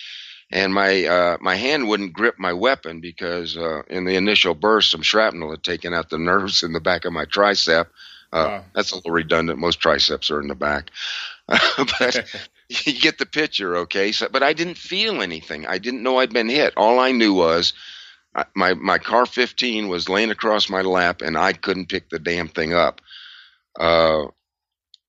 and 0.50 0.72
my 0.72 1.05
uh, 1.05 1.37
my 1.40 1.57
hand 1.57 1.88
wouldn't 1.88 2.12
grip 2.12 2.37
my 2.38 2.52
weapon 2.52 3.00
because 3.00 3.57
uh, 3.57 3.83
in 3.88 4.05
the 4.05 4.16
initial 4.16 4.55
burst, 4.55 4.90
some 4.90 5.02
shrapnel 5.02 5.50
had 5.50 5.62
taken 5.62 5.92
out 5.92 6.11
the 6.11 6.18
nerves 6.31 6.62
in 6.62 6.72
the 6.72 6.81
back 6.81 7.05
of 7.05 7.12
my 7.12 7.24
tricep. 7.24 7.87
Uh, 8.33 8.46
wow. 8.48 8.64
That's 8.74 8.92
a 8.92 8.96
little 8.96 9.12
redundant. 9.12 9.59
Most 9.59 9.81
triceps 9.81 10.31
are 10.31 10.40
in 10.40 10.48
the 10.48 10.55
back, 10.55 10.90
but 11.48 12.24
you 12.68 13.00
get 13.00 13.18
the 13.18 13.26
picture, 13.26 13.76
okay? 13.79 14.12
So, 14.12 14.29
but 14.31 14.42
I 14.42 14.52
didn't 14.52 14.79
feel 14.79 15.22
anything. 15.22 15.66
I 15.66 15.79
didn't 15.79 16.02
know 16.02 16.18
I'd 16.18 16.33
been 16.33 16.48
hit. 16.48 16.74
All 16.76 16.98
I 16.98 17.12
knew 17.12 17.35
was 17.35 17.72
my 18.55 18.75
my 18.75 18.99
CAR 18.99 19.27
15 19.27 19.88
was 19.88 20.09
laying 20.09 20.31
across 20.31 20.68
my 20.68 20.83
lap, 20.83 21.22
and 21.22 21.37
I 21.37 21.53
couldn't 21.53 21.88
pick 21.88 22.11
the 22.11 22.18
damn 22.18 22.49
thing 22.49 22.72
up. 22.72 23.01
Uh, 23.79 24.27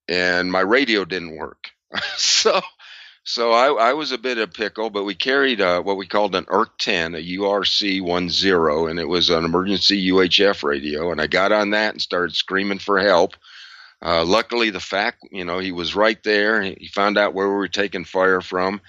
and 0.07 0.51
my 0.51 0.61
radio 0.61 1.05
didn't 1.05 1.37
work. 1.37 1.71
so 2.17 2.61
so 3.27 3.51
I, 3.51 3.89
I, 3.89 3.93
was 3.93 4.13
a 4.13 4.17
bit 4.17 4.37
of 4.37 4.49
a 4.49 4.51
pickle, 4.53 4.89
but 4.89 5.03
we 5.03 5.13
carried 5.13 5.59
uh, 5.59 5.81
what 5.81 5.97
we 5.97 6.07
called 6.07 6.33
an 6.33 6.45
ERC 6.45 6.69
10, 6.79 7.15
a 7.15 7.17
URC 7.17 7.99
10, 7.99 8.89
and 8.89 8.99
it 8.99 9.07
was 9.07 9.29
an 9.29 9.43
emergency 9.43 10.09
UHF 10.11 10.63
radio. 10.63 11.11
And 11.11 11.19
I 11.19 11.27
got 11.27 11.51
on 11.51 11.71
that 11.71 11.93
and 11.93 12.01
started 12.01 12.35
screaming 12.35 12.79
for 12.79 12.99
help. 12.99 13.35
Uh, 14.01 14.23
luckily, 14.23 14.69
the 14.69 14.79
FAC, 14.79 15.17
you 15.29 15.43
know, 15.43 15.59
he 15.59 15.73
was 15.73 15.93
right 15.93 16.23
there. 16.23 16.61
He 16.61 16.87
found 16.87 17.17
out 17.17 17.33
where 17.33 17.49
we 17.49 17.55
were 17.55 17.67
taking 17.67 18.05
fire 18.05 18.39
from. 18.39 18.79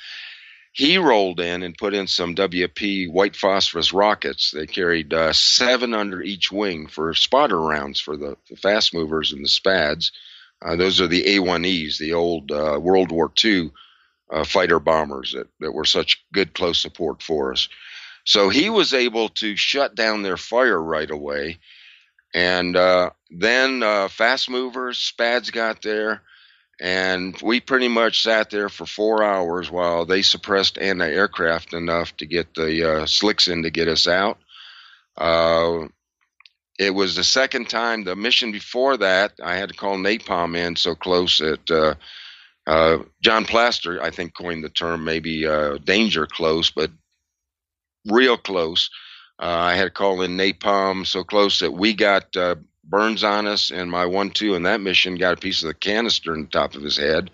He 0.79 0.97
rolled 0.97 1.41
in 1.41 1.65
and 1.65 1.77
put 1.77 1.93
in 1.93 2.07
some 2.07 2.37
WP 2.37 3.11
white 3.11 3.35
phosphorus 3.35 3.93
rockets. 3.93 4.53
They 4.53 4.69
carried 4.69 5.13
uh, 5.13 5.33
seven 5.33 5.93
under 5.93 6.23
each 6.23 6.53
wing 6.53 6.87
for 6.87 7.13
spotter 7.15 7.61
rounds 7.61 7.99
for 7.99 8.17
the, 8.17 8.37
the 8.49 8.55
fast 8.55 8.95
movers 8.95 9.33
and 9.33 9.45
the 9.45 9.49
SPADs. 9.49 10.13
Uh, 10.63 10.77
those 10.77 11.01
are 11.01 11.09
the 11.09 11.25
A1Es, 11.25 11.99
the 11.99 12.13
old 12.13 12.53
uh, 12.53 12.79
World 12.81 13.11
War 13.11 13.29
II 13.45 13.73
uh, 14.31 14.45
fighter 14.45 14.79
bombers 14.79 15.33
that, 15.33 15.49
that 15.59 15.73
were 15.73 15.85
such 15.85 16.25
good 16.33 16.55
close 16.55 16.81
support 16.81 17.25
for 17.25 17.51
us. 17.51 17.69
So 18.23 18.49
he 18.49 18.71
was 18.71 18.95
able 18.95 19.31
to 19.31 19.57
shut 19.57 19.97
down 19.97 20.23
their 20.23 20.37
fire 20.37 20.81
right 20.81 21.11
away. 21.11 21.59
And 22.33 22.77
uh, 22.77 23.11
then 23.33 23.83
uh, 23.83 24.07
fast 24.07 24.49
movers, 24.49 25.13
SPADs 25.13 25.51
got 25.51 25.83
there. 25.83 26.23
And 26.81 27.41
we 27.43 27.61
pretty 27.61 27.89
much 27.89 28.23
sat 28.23 28.51
there 28.51 28.69
for 28.69 28.87
four 28.87 29.23
hours 29.23 29.71
while 29.71 30.05
they 30.05 30.23
suppressed 30.23 30.79
anti-aircraft 30.79 31.75
enough 31.75 32.17
to 32.19 32.27
get 32.27 32.55
the 32.55 32.91
uh, 32.91 33.07
slicks 33.07 33.49
in 33.49 33.65
to 33.65 33.71
get 33.71 33.89
us 33.89 34.07
out. 34.07 34.39
Uh, 35.17 35.89
it 36.79 36.95
was 36.95 37.17
the 37.17 37.25
second 37.25 37.69
time. 37.69 38.05
The 38.05 38.15
mission 38.15 38.53
before 38.53 38.97
that, 38.99 39.33
I 39.43 39.57
had 39.57 39.71
to 39.71 39.75
call 39.75 39.97
napalm 39.97 40.57
in 40.57 40.77
so 40.77 40.95
close 40.95 41.39
that 41.39 41.71
uh, 41.71 41.95
uh, 42.69 43.03
John 43.21 43.45
Plaster, 43.45 44.01
I 44.01 44.11
think, 44.11 44.35
coined 44.35 44.63
the 44.63 44.69
term 44.69 45.05
maybe 45.05 45.47
uh, 45.47 45.79
danger 45.79 46.27
close, 46.27 46.71
but 46.71 46.93
real 48.07 48.37
close. 48.37 48.91
Uh, 49.41 49.47
I 49.47 49.75
had 49.75 49.85
to 49.85 49.91
call 49.91 50.23
in 50.23 50.37
napalm 50.37 51.05
so 51.05 51.25
close 51.25 51.61
that 51.61 51.73
we 51.73 51.95
got 51.95 52.37
uh, 52.37 52.57
burns 52.89 53.23
on 53.23 53.47
us, 53.47 53.71
and 53.71 53.91
my 53.91 54.07
one-two 54.07 54.55
in 54.55 54.63
that 54.65 54.81
mission 54.81 55.17
got 55.17 55.35
a 55.35 55.41
piece 55.41 55.63
of 55.63 55.69
the 55.69 55.75
canister 55.75 56.35
in 56.35 56.43
the 56.43 56.49
top 56.49 56.75
of 56.75 56.83
his 56.83 56.97
head. 56.97 57.31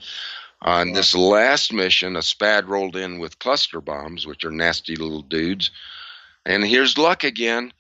On 0.61 0.93
this 0.93 1.14
last 1.14 1.73
mission, 1.73 2.17
a 2.17 2.23
SPAD 2.23 2.69
rolled 2.69 2.97
in 2.97 3.19
with 3.19 3.38
cluster 3.38 3.81
bombs, 3.81 4.27
which 4.27 4.45
are 4.45 4.51
nasty 4.51 4.97
little 4.97 5.23
dudes. 5.23 5.71
And 6.47 6.64
here's 6.64 6.97
luck 6.97 7.23
again. 7.23 7.73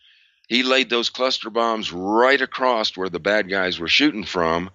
He 0.48 0.62
laid 0.62 0.90
those 0.90 1.08
cluster 1.08 1.48
bombs 1.48 1.90
right 1.92 2.40
across 2.40 2.96
where 2.96 3.08
the 3.08 3.20
bad 3.20 3.48
guys 3.48 3.80
were 3.80 3.88
shooting 3.88 4.24
from, 4.24 4.70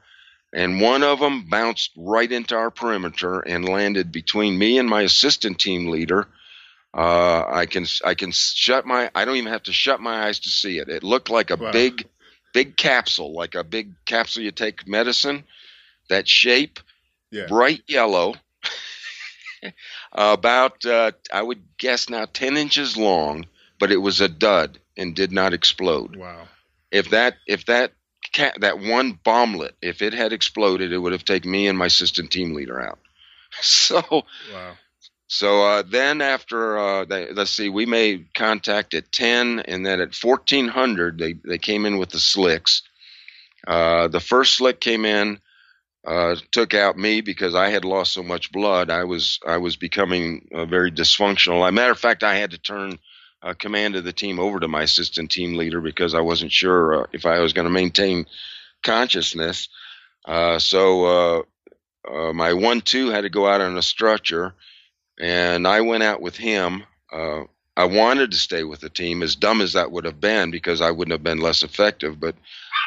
and 0.51 0.81
one 0.81 1.03
of 1.03 1.19
them 1.19 1.47
bounced 1.47 1.91
right 1.95 2.31
into 2.31 2.55
our 2.55 2.71
perimeter 2.71 3.39
and 3.39 3.69
landed 3.69 4.11
between 4.11 4.57
me 4.57 4.79
and 4.79 4.89
my 4.89 5.03
assistant 5.03 5.59
team 5.59 5.89
leader. 5.89 6.27
Uh, 6.91 7.45
I 7.47 7.67
can 7.67 7.85
I 8.03 8.15
can 8.15 8.31
shut 8.31 8.87
my 8.87 9.11
I 9.13 9.25
don't 9.25 9.35
even 9.35 9.51
have 9.51 9.63
to 9.63 9.73
shut 9.73 10.01
my 10.01 10.25
eyes 10.25 10.39
to 10.39 10.49
see 10.49 10.79
it. 10.79 10.89
It 10.89 11.03
looked 11.03 11.29
like 11.29 11.51
a 11.51 11.55
wow. 11.55 11.71
big 11.71 12.07
big 12.53 12.77
capsule, 12.77 13.33
like 13.33 13.55
a 13.55 13.63
big 13.63 13.93
capsule 14.05 14.43
you 14.43 14.51
take 14.51 14.87
medicine. 14.87 15.43
That 16.09 16.27
shape, 16.27 16.79
yeah. 17.31 17.45
bright 17.47 17.83
yellow, 17.87 18.33
about 20.11 20.85
uh, 20.85 21.11
I 21.31 21.41
would 21.41 21.61
guess 21.77 22.09
now 22.09 22.25
ten 22.25 22.57
inches 22.57 22.97
long, 22.97 23.45
but 23.79 23.91
it 23.91 23.97
was 23.97 24.21
a 24.21 24.27
dud 24.27 24.79
and 24.97 25.15
did 25.15 25.31
not 25.31 25.53
explode. 25.53 26.15
Wow! 26.15 26.47
If 26.91 27.11
that 27.11 27.37
if 27.47 27.65
that 27.65 27.93
that 28.59 28.79
one 28.79 29.13
bomblet, 29.23 29.73
if 29.81 30.01
it 30.01 30.13
had 30.13 30.33
exploded, 30.33 30.91
it 30.91 30.97
would 30.97 31.13
have 31.13 31.25
taken 31.25 31.51
me 31.51 31.67
and 31.67 31.77
my 31.77 31.87
assistant 31.87 32.31
team 32.31 32.53
leader 32.53 32.79
out. 32.79 32.99
So, 33.61 34.03
wow. 34.53 34.73
So 35.29 35.63
uh, 35.63 35.83
then 35.83 36.21
after 36.21 36.77
uh, 36.77 37.05
they, 37.05 37.31
let's 37.31 37.51
see, 37.51 37.69
we 37.69 37.85
made 37.85 38.33
contact 38.33 38.95
at 38.95 39.11
ten, 39.11 39.59
and 39.59 39.85
then 39.85 40.01
at 40.01 40.15
fourteen 40.15 40.67
hundred 40.67 41.19
they 41.19 41.33
they 41.45 41.59
came 41.59 41.85
in 41.85 41.99
with 41.99 42.09
the 42.09 42.19
slicks. 42.19 42.81
Uh, 43.65 44.07
the 44.07 44.19
first 44.19 44.55
slick 44.55 44.81
came 44.81 45.05
in, 45.05 45.39
uh, 46.03 46.35
took 46.51 46.73
out 46.73 46.97
me 46.97 47.21
because 47.21 47.53
I 47.53 47.69
had 47.69 47.85
lost 47.85 48.13
so 48.13 48.23
much 48.23 48.51
blood. 48.51 48.89
I 48.89 49.03
was 49.03 49.39
I 49.45 49.57
was 49.57 49.75
becoming 49.75 50.47
uh, 50.51 50.65
very 50.65 50.91
dysfunctional. 50.91 51.63
As 51.63 51.69
a 51.69 51.73
matter 51.73 51.91
of 51.91 51.99
fact, 51.99 52.23
I 52.23 52.33
had 52.33 52.51
to 52.51 52.57
turn 52.57 52.97
uh, 53.43 53.53
command 53.53 53.95
of 53.95 54.05
the 54.05 54.13
team 54.13 54.39
over 54.39 54.59
to 54.59 54.67
my 54.67 54.81
assistant 54.81 55.29
team 55.29 55.53
leader 55.53 55.79
because 55.79 56.15
I 56.15 56.21
wasn't 56.21 56.51
sure 56.51 57.07
if 57.13 57.27
I 57.27 57.39
was 57.39 57.53
going 57.53 57.67
to 57.67 57.71
maintain 57.71 58.25
consciousness. 58.81 59.69
so 60.57 61.45
my 62.33 62.53
one 62.53 62.81
two 62.81 63.11
had 63.11 63.21
to 63.21 63.29
go 63.29 63.45
out 63.45 63.61
on 63.61 63.77
a 63.77 63.83
stretcher 63.83 64.55
and 65.19 65.67
I 65.67 65.81
went 65.81 66.03
out 66.03 66.21
with 66.21 66.35
him. 66.35 66.83
Uh, 67.11 67.43
I 67.75 67.85
wanted 67.85 68.31
to 68.31 68.37
stay 68.37 68.63
with 68.63 68.81
the 68.81 68.89
team, 68.89 69.23
as 69.23 69.35
dumb 69.35 69.61
as 69.61 69.73
that 69.73 69.91
would 69.91 70.05
have 70.05 70.19
been, 70.19 70.51
because 70.51 70.81
I 70.81 70.91
wouldn't 70.91 71.13
have 71.13 71.23
been 71.23 71.39
less 71.39 71.63
effective. 71.63 72.19
But 72.19 72.35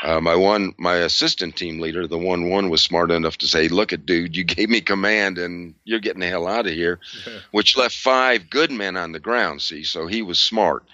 uh, 0.05 0.21
my 0.21 0.35
one, 0.35 0.75
my 0.79 0.97
assistant 0.97 1.57
team 1.57 1.81
leader, 1.81 2.07
the 2.07 2.19
one 2.19 2.51
one, 2.51 2.69
was 2.69 2.83
smart 2.83 3.11
enough 3.11 3.39
to 3.39 3.47
say, 3.47 3.69
"Look 3.69 3.93
at 3.93 4.07
dude, 4.07 4.37
you 4.37 4.45
gave 4.57 4.69
me 4.69 4.81
command, 4.81 5.39
and 5.39 5.75
you're 5.85 6.01
getting 6.01 6.21
the 6.21 6.29
hell 6.29 6.47
out 6.47 6.67
of 6.67 6.73
here," 6.73 7.01
yeah. 7.27 7.39
which 7.53 7.77
left 7.77 7.97
five 7.97 8.51
good 8.51 8.71
men 8.71 8.97
on 8.97 9.13
the 9.13 9.21
ground. 9.21 9.63
See, 9.63 9.85
so 9.85 10.07
he 10.07 10.23
was 10.23 10.39
smart. 10.39 10.85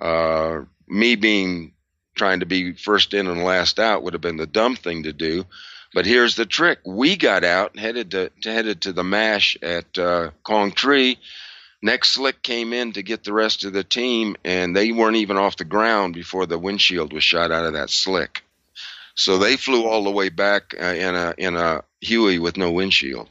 Uh, 0.00 0.62
me 0.88 1.14
being 1.16 1.72
trying 2.16 2.40
to 2.40 2.46
be 2.46 2.72
first 2.72 3.14
in 3.14 3.28
and 3.28 3.44
last 3.44 3.78
out 3.78 4.02
would 4.02 4.12
have 4.12 4.20
been 4.20 4.36
the 4.36 4.46
dumb 4.46 4.76
thing 4.76 5.04
to 5.04 5.12
do. 5.12 5.44
But 5.94 6.06
here's 6.06 6.36
the 6.36 6.46
trick: 6.46 6.80
we 6.84 7.16
got 7.16 7.44
out, 7.44 7.72
and 7.72 7.80
headed 7.80 8.10
to, 8.12 8.30
headed 8.42 8.82
to 8.82 8.92
the 8.92 9.04
mash 9.04 9.56
at 9.62 9.96
uh, 9.98 10.30
Quang 10.42 10.72
Tri. 10.72 11.16
Next 11.80 12.10
slick 12.10 12.42
came 12.42 12.72
in 12.72 12.92
to 12.92 13.02
get 13.02 13.22
the 13.22 13.32
rest 13.32 13.64
of 13.64 13.72
the 13.72 13.84
team, 13.84 14.36
and 14.44 14.74
they 14.74 14.90
weren't 14.90 15.16
even 15.16 15.36
off 15.36 15.56
the 15.56 15.64
ground 15.64 16.12
before 16.14 16.44
the 16.44 16.58
windshield 16.58 17.12
was 17.12 17.22
shot 17.22 17.52
out 17.52 17.66
of 17.66 17.74
that 17.74 17.90
slick. 17.90 18.42
So 19.14 19.38
they 19.38 19.56
flew 19.56 19.86
all 19.86 20.04
the 20.04 20.10
way 20.10 20.28
back 20.28 20.74
uh, 20.78 20.84
in 20.84 21.14
a 21.14 21.34
in 21.38 21.56
a 21.56 21.82
Huey 22.00 22.38
with 22.38 22.56
no 22.56 22.70
windshield. 22.72 23.28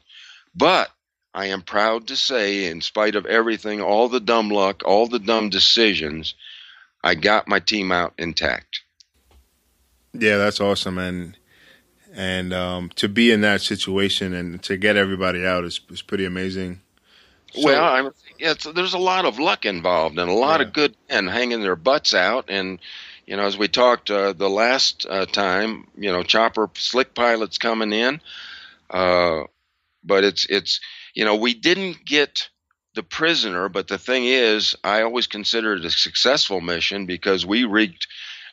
But 0.55 0.89
I 1.33 1.47
am 1.47 1.61
proud 1.61 2.07
to 2.07 2.15
say, 2.15 2.65
in 2.65 2.81
spite 2.81 3.15
of 3.15 3.25
everything, 3.25 3.79
all 3.79 4.09
the 4.09 4.19
dumb 4.19 4.49
luck, 4.49 4.81
all 4.85 5.07
the 5.07 5.19
dumb 5.19 5.49
decisions, 5.49 6.33
I 7.03 7.15
got 7.15 7.47
my 7.47 7.59
team 7.59 7.91
out 7.91 8.13
intact. 8.17 8.81
Yeah, 10.13 10.37
that's 10.37 10.59
awesome, 10.59 10.97
and 10.97 11.36
and 12.17 12.51
um, 12.51 12.89
to 12.95 13.07
be 13.07 13.31
in 13.31 13.41
that 13.41 13.61
situation 13.61 14.33
and 14.33 14.61
to 14.63 14.75
get 14.75 14.97
everybody 14.97 15.45
out 15.45 15.63
is, 15.63 15.79
is 15.89 16.01
pretty 16.01 16.25
amazing. 16.25 16.81
So, 17.53 17.65
well, 17.65 17.83
I'm, 17.83 18.11
yeah, 18.39 18.55
there's 18.73 18.95
a 18.95 18.99
lot 18.99 19.25
of 19.25 19.39
luck 19.39 19.65
involved 19.65 20.17
and 20.17 20.29
a 20.29 20.33
lot 20.33 20.59
yeah. 20.59 20.67
of 20.67 20.73
good 20.73 20.95
men 21.09 21.27
hanging 21.27 21.61
their 21.61 21.75
butts 21.75 22.15
out. 22.15 22.45
And 22.49 22.79
you 23.27 23.37
know, 23.37 23.45
as 23.45 23.57
we 23.57 23.67
talked 23.67 24.09
uh, 24.09 24.33
the 24.33 24.49
last 24.49 25.05
uh, 25.07 25.27
time, 25.27 25.87
you 25.95 26.11
know, 26.11 26.23
chopper 26.23 26.69
slick 26.73 27.13
pilots 27.13 27.59
coming 27.59 27.93
in, 27.93 28.19
uh, 28.89 29.43
but 30.03 30.23
it's 30.23 30.47
it's 30.49 30.79
you 31.13 31.23
know 31.23 31.35
we 31.35 31.53
didn't 31.53 32.03
get 32.05 32.49
the 32.95 33.03
prisoner, 33.03 33.69
but 33.69 33.87
the 33.87 33.97
thing 33.99 34.25
is, 34.25 34.75
I 34.83 35.03
always 35.03 35.27
consider 35.27 35.75
it 35.75 35.85
a 35.85 35.91
successful 35.91 36.61
mission 36.61 37.05
because 37.05 37.45
we 37.45 37.63
wreaked 37.63 38.07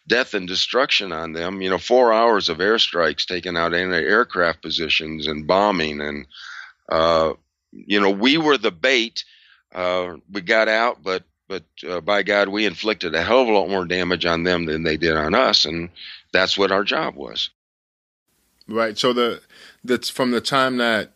death 0.07 0.35
and 0.35 0.47
destruction 0.47 1.13
on 1.13 1.33
them. 1.33 1.63
You 1.63 1.71
know, 1.71 1.79
four 1.79 2.13
hours 2.13 2.49
of 2.49 2.59
airstrikes 2.59 3.27
taking 3.27 3.57
out 3.57 3.75
anti-aircraft 3.75 4.63
positions 4.63 5.27
and 5.27 5.47
bombing, 5.47 6.01
and 6.01 6.27
uh, 6.89 7.33
you 7.73 8.01
know, 8.01 8.11
we 8.11 8.37
were 8.37 8.59
the 8.59 8.71
bait. 8.71 9.25
Uh, 9.75 10.17
we 10.31 10.41
got 10.41 10.69
out, 10.69 11.03
but 11.03 11.25
but 11.49 11.65
uh, 11.89 12.01
by 12.01 12.23
God, 12.23 12.49
we 12.49 12.67
inflicted 12.67 13.15
a 13.15 13.23
hell 13.23 13.43
of 13.43 13.49
a 13.49 13.53
lot 13.53 13.69
more 13.69 13.85
damage 13.85 14.25
on 14.25 14.45
them 14.45 14.67
than 14.67 14.83
they 14.83 14.97
did 14.97 15.17
on 15.17 15.35
us, 15.35 15.65
and 15.65 15.91
that's 16.33 16.57
what 16.57 16.73
our 16.73 16.85
job 16.85 17.17
was. 17.17 17.51
Right. 18.67 18.97
So 18.97 19.13
the 19.13 19.43
that's 19.83 20.09
from 20.09 20.31
the 20.31 20.41
time 20.41 20.79
that 20.79 21.13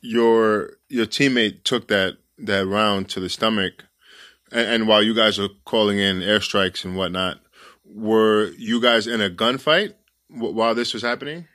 your 0.00 0.76
your 0.88 1.06
teammate 1.06 1.62
took 1.62 1.88
that 1.88 2.16
that 2.38 2.66
round 2.66 3.08
to 3.10 3.20
the 3.20 3.28
stomach, 3.28 3.84
and, 4.50 4.68
and 4.68 4.88
while 4.88 5.02
you 5.02 5.14
guys 5.14 5.38
are 5.38 5.48
calling 5.64 5.98
in 5.98 6.20
airstrikes 6.20 6.84
and 6.84 6.96
whatnot, 6.96 7.40
were 7.94 8.50
you 8.56 8.80
guys 8.80 9.06
in 9.06 9.20
a 9.20 9.30
gunfight 9.30 9.94
while 10.28 10.74
this 10.74 10.94
was 10.94 11.02
happening? 11.02 11.46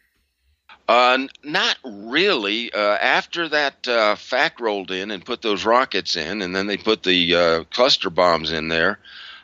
Uh, 0.87 1.27
not 1.43 1.77
really. 1.83 2.71
Uh, 2.71 2.97
after 2.97 3.49
that 3.49 3.87
uh, 3.87 4.15
FAC 4.15 4.59
rolled 4.59 4.91
in 4.91 5.09
and 5.11 5.25
put 5.25 5.41
those 5.41 5.65
rockets 5.65 6.15
in, 6.15 6.41
and 6.41 6.55
then 6.55 6.67
they 6.67 6.77
put 6.77 7.03
the 7.03 7.35
uh, 7.35 7.63
cluster 7.71 8.09
bombs 8.09 8.51
in 8.51 8.67
there, 8.67 8.99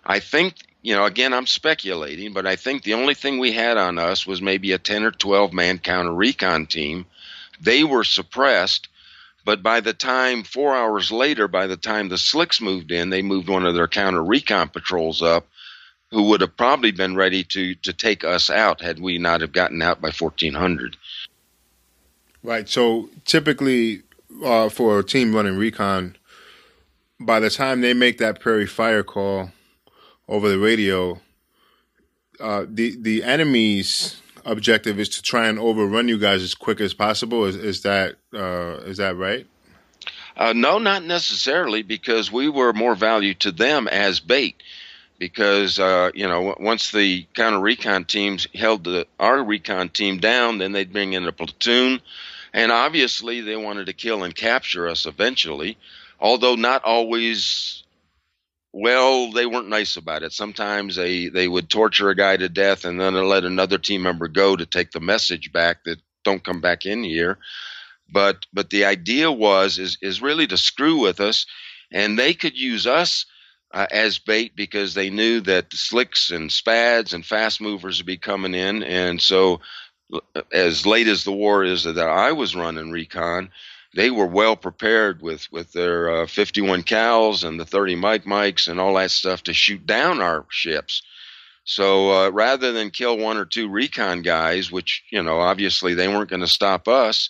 I 0.06 0.20
think, 0.20 0.56
you 0.82 0.96
know, 0.96 1.06
again, 1.06 1.34
I'm 1.34 1.48
speculating, 1.48 2.34
but 2.34 2.46
I 2.46 2.56
think 2.56 2.84
the 2.84 2.94
only 2.94 3.16
thing 3.16 3.40
we 3.40 3.54
had 3.54 3.78
on 3.78 3.98
us 3.98 4.28
was 4.28 4.42
maybe 4.42 4.72
a 4.72 4.78
10 4.78 5.04
or 5.04 5.12
12 5.12 5.54
man 5.54 5.80
counter 5.80 6.14
recon 6.14 6.68
team. 6.68 7.06
They 7.60 7.84
were 7.84 8.04
suppressed, 8.04 8.88
but 9.44 9.64
by 9.64 9.80
the 9.80 9.94
time, 9.94 10.44
four 10.44 10.76
hours 10.76 11.12
later, 11.12 11.48
by 11.48 11.66
the 11.68 11.78
time 11.78 12.10
the 12.10 12.18
Slicks 12.18 12.62
moved 12.62 12.92
in, 12.92 13.10
they 13.10 13.22
moved 13.24 13.50
one 13.50 13.66
of 13.66 13.74
their 13.74 13.88
counter 13.88 14.24
recon 14.24 14.70
patrols 14.70 15.24
up 15.24 15.48
who 16.12 16.24
would 16.24 16.42
have 16.42 16.56
probably 16.58 16.92
been 16.92 17.16
ready 17.16 17.44
to 17.46 17.76
to 17.76 17.94
take 17.94 18.24
us 18.24 18.50
out 18.50 18.82
had 18.82 19.00
we 19.00 19.18
not 19.18 19.42
have 19.42 19.54
gotten 19.54 19.82
out 19.82 20.02
by 20.02 20.12
1400. 20.12 20.98
Right. 22.44 22.68
So 22.68 23.10
typically, 23.26 24.02
uh, 24.44 24.70
for 24.70 25.00
a 25.00 25.04
team 25.04 25.36
running 25.36 25.58
recon, 25.58 26.18
by 27.20 27.40
the 27.40 27.50
time 27.50 27.82
they 27.82 27.94
make 27.94 28.18
that 28.18 28.40
prairie 28.40 28.68
fire 28.68 29.04
call 29.04 29.52
over 30.28 30.50
the 30.50 30.60
radio, 30.60 31.20
uh, 32.40 32.66
the 32.68 32.96
the 33.00 33.24
enemy's 33.24 34.22
objective 34.44 35.00
is 35.00 35.10
to 35.10 35.22
try 35.22 35.48
and 35.48 35.60
overrun 35.60 36.08
you 36.08 36.18
guys 36.18 36.42
as 36.42 36.56
quick 36.56 36.82
as 36.82 36.94
possible. 36.94 37.46
Is 37.46 37.56
is 37.56 37.82
that 37.84 38.16
uh, 38.34 38.80
is 38.86 38.98
that 38.98 39.16
right? 39.16 39.46
Uh, 40.36 40.54
no, 40.54 40.80
not 40.80 41.04
necessarily, 41.04 41.84
because 41.84 42.32
we 42.32 42.50
were 42.50 42.74
more 42.74 42.96
value 42.96 43.34
to 43.36 43.52
them 43.52 43.88
as 43.88 44.20
bait 44.20 44.56
because 45.22 45.78
uh, 45.78 46.10
you 46.16 46.28
know 46.28 46.56
once 46.60 46.90
the 46.92 47.28
counter 47.36 47.60
recon 47.60 48.06
teams 48.06 48.48
held 48.56 48.84
the, 48.84 49.06
our 49.20 49.44
recon 49.44 49.88
team 49.88 50.18
down, 50.18 50.58
then 50.58 50.72
they'd 50.72 50.92
bring 50.92 51.14
in 51.14 51.28
a 51.28 51.32
platoon, 51.32 52.02
and 52.54 52.72
obviously 52.72 53.40
they 53.40 53.56
wanted 53.56 53.86
to 53.86 53.94
kill 53.94 54.24
and 54.24 54.36
capture 54.36 54.88
us 54.88 55.06
eventually, 55.06 55.78
although 56.20 56.56
not 56.56 56.84
always. 56.84 57.84
Well, 58.74 59.34
they 59.34 59.46
weren't 59.46 59.68
nice 59.68 59.98
about 59.98 60.24
it. 60.24 60.32
Sometimes 60.32 60.96
they, 60.96 61.28
they 61.28 61.46
would 61.46 61.70
torture 61.70 62.10
a 62.10 62.16
guy 62.16 62.38
to 62.38 62.48
death 62.48 62.86
and 62.86 62.98
then 62.98 63.14
let 63.16 63.44
another 63.44 63.78
team 63.78 64.02
member 64.04 64.30
go 64.30 64.56
to 64.56 64.66
take 64.66 64.92
the 64.92 65.02
message 65.02 65.52
back 65.52 65.84
that 65.84 66.00
don't 66.24 66.42
come 66.42 66.62
back 66.62 66.86
in 66.86 67.04
here. 67.04 67.38
But 68.10 68.46
but 68.54 68.70
the 68.70 68.86
idea 68.86 69.30
was 69.30 69.78
is 69.78 69.98
is 70.02 70.22
really 70.22 70.48
to 70.48 70.58
screw 70.58 71.00
with 71.00 71.20
us, 71.20 71.46
and 71.92 72.18
they 72.18 72.34
could 72.34 72.58
use 72.58 72.88
us 72.88 73.26
uh, 73.74 73.88
as 73.92 74.20
bait 74.20 74.56
because 74.56 74.94
they 74.94 75.10
knew 75.10 75.42
that 75.42 75.74
slicks 75.74 76.30
and 76.32 76.52
spads 76.52 77.14
and 77.14 77.26
fast 77.26 77.62
movers 77.62 78.00
would 78.00 78.06
be 78.06 78.18
coming 78.18 78.54
in, 78.54 78.84
and 78.84 79.22
so 79.22 79.62
as 80.52 80.86
late 80.86 81.08
as 81.08 81.24
the 81.24 81.32
war 81.32 81.64
is 81.64 81.84
that 81.84 81.98
I 81.98 82.32
was 82.34 82.56
running 82.56 82.92
recon, 82.92 83.50
they 83.96 84.10
were 84.10 84.28
well 84.28 84.56
prepared 84.56 85.22
with 85.22 85.52
with 85.52 85.72
their 85.74 86.24
uh, 86.24 86.28
51 86.28 86.84
cals 86.84 87.44
and 87.44 87.60
the 87.60 87.66
30 87.66 87.96
Mike 87.96 88.26
Mikes 88.26 88.68
and 88.68 88.80
all 88.80 88.96
that 88.96 89.12
stuff 89.12 89.44
to 89.44 89.54
shoot 89.54 89.86
down 89.86 90.22
our 90.22 90.46
ships. 90.50 91.04
So 91.64 92.12
uh, 92.12 92.30
rather 92.30 92.72
than 92.72 92.90
kill 92.90 93.18
one 93.18 93.38
or 93.38 93.46
two 93.46 93.70
recon 93.70 94.22
guys, 94.22 94.72
which 94.72 95.04
you 95.12 95.22
know 95.22 95.40
obviously 95.40 95.94
they 95.94 96.08
weren't 96.08 96.30
going 96.30 96.42
to 96.42 96.48
stop 96.48 96.88
us, 96.88 97.30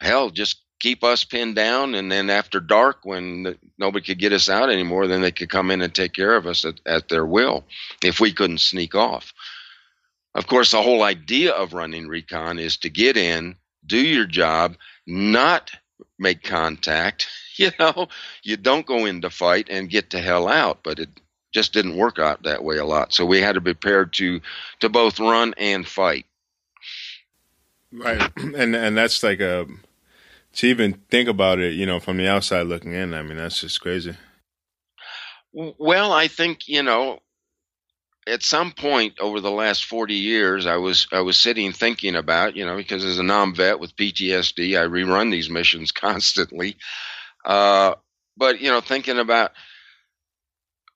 hell, 0.00 0.30
just 0.30 0.60
keep 0.80 1.04
us 1.04 1.24
pinned 1.24 1.54
down, 1.54 1.94
and 1.94 2.10
then 2.10 2.28
after 2.30 2.60
dark, 2.60 2.98
when 3.04 3.44
the, 3.44 3.58
nobody 3.78 4.04
could 4.04 4.18
get 4.18 4.32
us 4.32 4.48
out 4.48 4.70
anymore, 4.70 5.06
then 5.06 5.22
they 5.22 5.32
could 5.32 5.50
come 5.50 5.70
in 5.70 5.82
and 5.82 5.94
take 5.94 6.12
care 6.12 6.36
of 6.36 6.46
us 6.46 6.64
at, 6.64 6.80
at 6.86 7.08
their 7.08 7.26
will 7.26 7.64
if 8.02 8.20
we 8.20 8.32
couldn't 8.32 8.60
sneak 8.60 8.94
off. 8.94 9.32
Of 10.34 10.46
course, 10.46 10.72
the 10.72 10.82
whole 10.82 11.02
idea 11.02 11.52
of 11.52 11.74
running 11.74 12.08
recon 12.08 12.58
is 12.58 12.76
to 12.78 12.90
get 12.90 13.16
in, 13.16 13.56
do 13.86 13.98
your 13.98 14.26
job, 14.26 14.76
not 15.06 15.70
make 16.18 16.42
contact. 16.42 17.28
You 17.56 17.70
know, 17.78 18.08
you 18.42 18.56
don't 18.56 18.84
go 18.84 19.06
in 19.06 19.20
to 19.20 19.30
fight 19.30 19.68
and 19.70 19.88
get 19.88 20.10
to 20.10 20.18
hell 20.18 20.48
out, 20.48 20.80
but 20.82 20.98
it 20.98 21.08
just 21.52 21.72
didn't 21.72 21.96
work 21.96 22.18
out 22.18 22.42
that 22.42 22.64
way 22.64 22.78
a 22.78 22.84
lot. 22.84 23.12
So 23.14 23.24
we 23.24 23.40
had 23.40 23.54
to 23.54 23.60
be 23.60 23.74
prepared 23.74 24.12
to 24.14 24.40
to 24.80 24.88
both 24.88 25.20
run 25.20 25.54
and 25.56 25.86
fight. 25.86 26.26
Right, 27.92 28.28
and 28.36 28.74
and 28.74 28.96
that's 28.96 29.22
like 29.22 29.38
a 29.38 29.68
to 30.56 30.66
even 30.66 30.94
think 31.10 31.28
about 31.28 31.58
it, 31.58 31.74
you 31.74 31.86
know, 31.86 32.00
from 32.00 32.16
the 32.16 32.28
outside 32.28 32.66
looking 32.66 32.92
in. 32.92 33.14
I 33.14 33.22
mean, 33.22 33.36
that's 33.36 33.60
just 33.60 33.80
crazy. 33.80 34.16
Well, 35.52 36.12
I 36.12 36.28
think 36.28 36.66
you 36.66 36.82
know 36.82 37.20
at 38.26 38.42
some 38.42 38.72
point 38.72 39.14
over 39.20 39.40
the 39.40 39.50
last 39.50 39.84
40 39.84 40.14
years 40.14 40.66
i 40.66 40.76
was 40.76 41.06
i 41.12 41.20
was 41.20 41.36
sitting 41.36 41.72
thinking 41.72 42.16
about 42.16 42.56
you 42.56 42.64
know 42.64 42.76
because 42.76 43.04
as 43.04 43.18
a 43.18 43.22
non-vet 43.22 43.78
with 43.78 43.94
ptsd 43.96 44.78
i 44.80 44.86
rerun 44.86 45.30
these 45.30 45.50
missions 45.50 45.92
constantly 45.92 46.76
uh, 47.44 47.94
but 48.36 48.60
you 48.60 48.70
know 48.70 48.80
thinking 48.80 49.18
about 49.18 49.52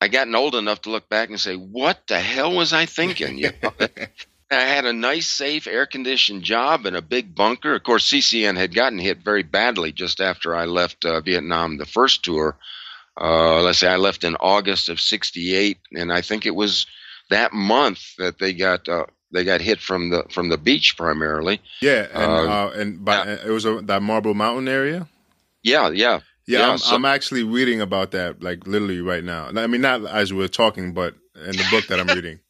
i 0.01 0.09
gotten 0.09 0.35
old 0.35 0.55
enough 0.55 0.83
to 0.83 0.91
look 0.91 1.09
back 1.09 1.29
and 1.29 1.41
say 1.41 1.55
what 1.55 2.01
the 2.09 2.19
hell 2.19 2.55
was 2.55 2.73
i 2.73 2.87
thinking 2.87 3.39
you 3.39 3.51
know, 3.63 3.73
i 4.51 4.61
had 4.61 4.85
a 4.85 4.93
nice 4.93 5.29
safe 5.29 5.67
air 5.67 5.87
conditioned 5.87 6.43
job 6.43 6.87
in 6.87 6.95
a 6.95 7.03
big 7.03 7.35
bunker 7.35 7.75
of 7.75 7.83
course 7.83 8.11
ccn 8.11 8.57
had 8.57 8.75
gotten 8.75 8.99
hit 8.99 9.19
very 9.19 9.43
badly 9.43 9.93
just 9.93 10.21
after 10.21 10.55
i 10.55 10.65
left 10.65 11.05
uh, 11.05 11.21
vietnam 11.21 11.79
the 11.79 11.87
first 11.87 12.25
tour 12.25 12.57
uh, 13.21 13.61
let's 13.63 13.79
say 13.79 13.89
i 13.89 13.97
left 13.97 14.25
in 14.25 14.37
august 14.37 14.89
of 14.89 15.01
68 15.01 15.79
and 15.93 16.13
i 16.13 16.21
think 16.21 16.47
it 16.47 16.55
was 16.55 16.87
that 17.31 17.53
month 17.53 18.17
that 18.19 18.39
they 18.39 18.53
got 18.53 18.89
uh, 18.89 19.05
they 19.33 19.45
got 19.45 19.61
hit 19.61 19.81
from 19.81 20.11
the 20.11 20.25
from 20.31 20.49
the 20.49 20.59
beach 20.59 20.97
primarily. 20.97 21.61
Yeah, 21.81 22.07
and 22.13 22.33
uh, 22.33 22.51
uh, 22.51 22.73
and 22.75 23.05
by, 23.05 23.27
it 23.29 23.51
was 23.51 23.65
a, 23.65 23.81
that 23.83 24.03
Marble 24.03 24.35
Mountain 24.35 24.69
area. 24.69 25.09
Yeah, 25.63 25.91
yeah, 25.91 26.21
yeah. 26.47 26.59
yeah 26.61 26.71
I'm, 26.71 26.79
so, 26.79 26.95
I'm, 26.95 27.05
actually 27.05 27.43
reading 27.43 27.81
about 27.81 28.13
that, 28.13 28.43
like 28.43 28.67
literally 28.67 29.01
right 29.01 29.25
now. 29.25 29.51
I 29.55 29.67
mean, 29.67 29.81
not 29.81 30.07
as 30.07 30.33
we're 30.33 30.49
talking, 30.49 30.95
but 30.95 31.15
in 31.35 31.53
the 31.53 31.67
book 31.71 31.87
that 31.89 32.01
I'm 32.01 32.07
reading. 32.09 32.41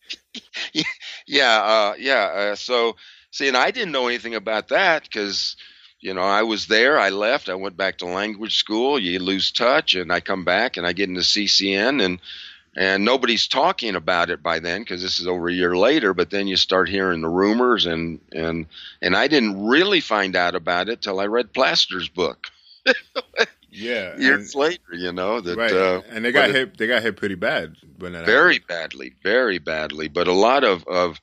yeah, 1.29 1.63
uh, 1.63 1.95
yeah. 1.99 2.25
Uh, 2.35 2.55
so 2.57 2.97
see, 3.31 3.49
and 3.49 3.57
I 3.57 3.71
didn't 3.71 3.93
know 3.93 4.09
anything 4.09 4.35
about 4.35 4.69
that 4.69 5.05
because 5.05 5.57
you 6.01 6.15
know 6.15 6.23
I 6.23 6.43
was 6.43 6.67
there. 6.67 6.99
I 6.99 7.11
left. 7.11 7.49
I 7.49 7.55
went 7.55 7.77
back 7.77 7.99
to 7.99 8.07
language 8.07 8.57
school. 8.57 8.99
You 8.99 9.19
lose 9.21 9.53
touch, 9.53 9.95
and 9.95 10.13
I 10.13 10.21
come 10.21 10.45
back 10.45 10.77
and 10.77 10.87
I 10.87 10.93
get 10.93 11.09
into 11.09 11.21
CCN 11.23 12.03
and 12.05 12.21
and 12.77 13.05
nobody's 13.05 13.49
talking 13.49 13.97
about 13.97 14.31
it 14.31 14.43
by 14.43 14.61
then 14.61 14.83
because 14.83 15.03
this 15.03 15.19
is 15.19 15.27
over 15.27 15.49
a 15.49 15.53
year 15.53 15.77
later 15.77 16.15
but 16.15 16.31
then 16.31 16.47
you 16.47 16.57
start 16.57 16.89
hearing 16.89 17.21
the 17.23 17.29
rumors 17.29 17.87
and 17.87 18.21
and 18.33 18.67
and 19.03 19.17
i 19.17 19.27
didn't 19.27 19.67
really 19.67 20.01
find 20.01 20.37
out 20.37 20.55
about 20.55 20.89
it 20.89 21.03
till 21.03 21.19
i 21.19 21.27
read 21.27 21.53
plaster's 21.53 22.09
book 22.09 22.47
yeah 23.71 24.17
years 24.19 24.55
and, 24.55 24.61
later 24.61 24.95
you 24.95 25.13
know 25.13 25.41
that 25.41 25.57
right. 25.57 25.73
Uh, 25.73 26.01
and 26.09 26.25
they 26.25 26.33
got 26.33 26.51
hit 26.51 26.79
they 26.79 26.87
got 26.87 27.03
hit 27.03 27.17
pretty 27.17 27.35
bad 27.35 27.77
when 27.99 28.13
that 28.13 28.25
very 28.25 28.55
happened. 28.55 28.69
badly 28.69 29.15
very 29.23 29.59
badly 29.59 30.09
but 30.09 30.27
a 30.27 30.33
lot 30.33 30.65
of 30.65 30.87
of 30.87 31.21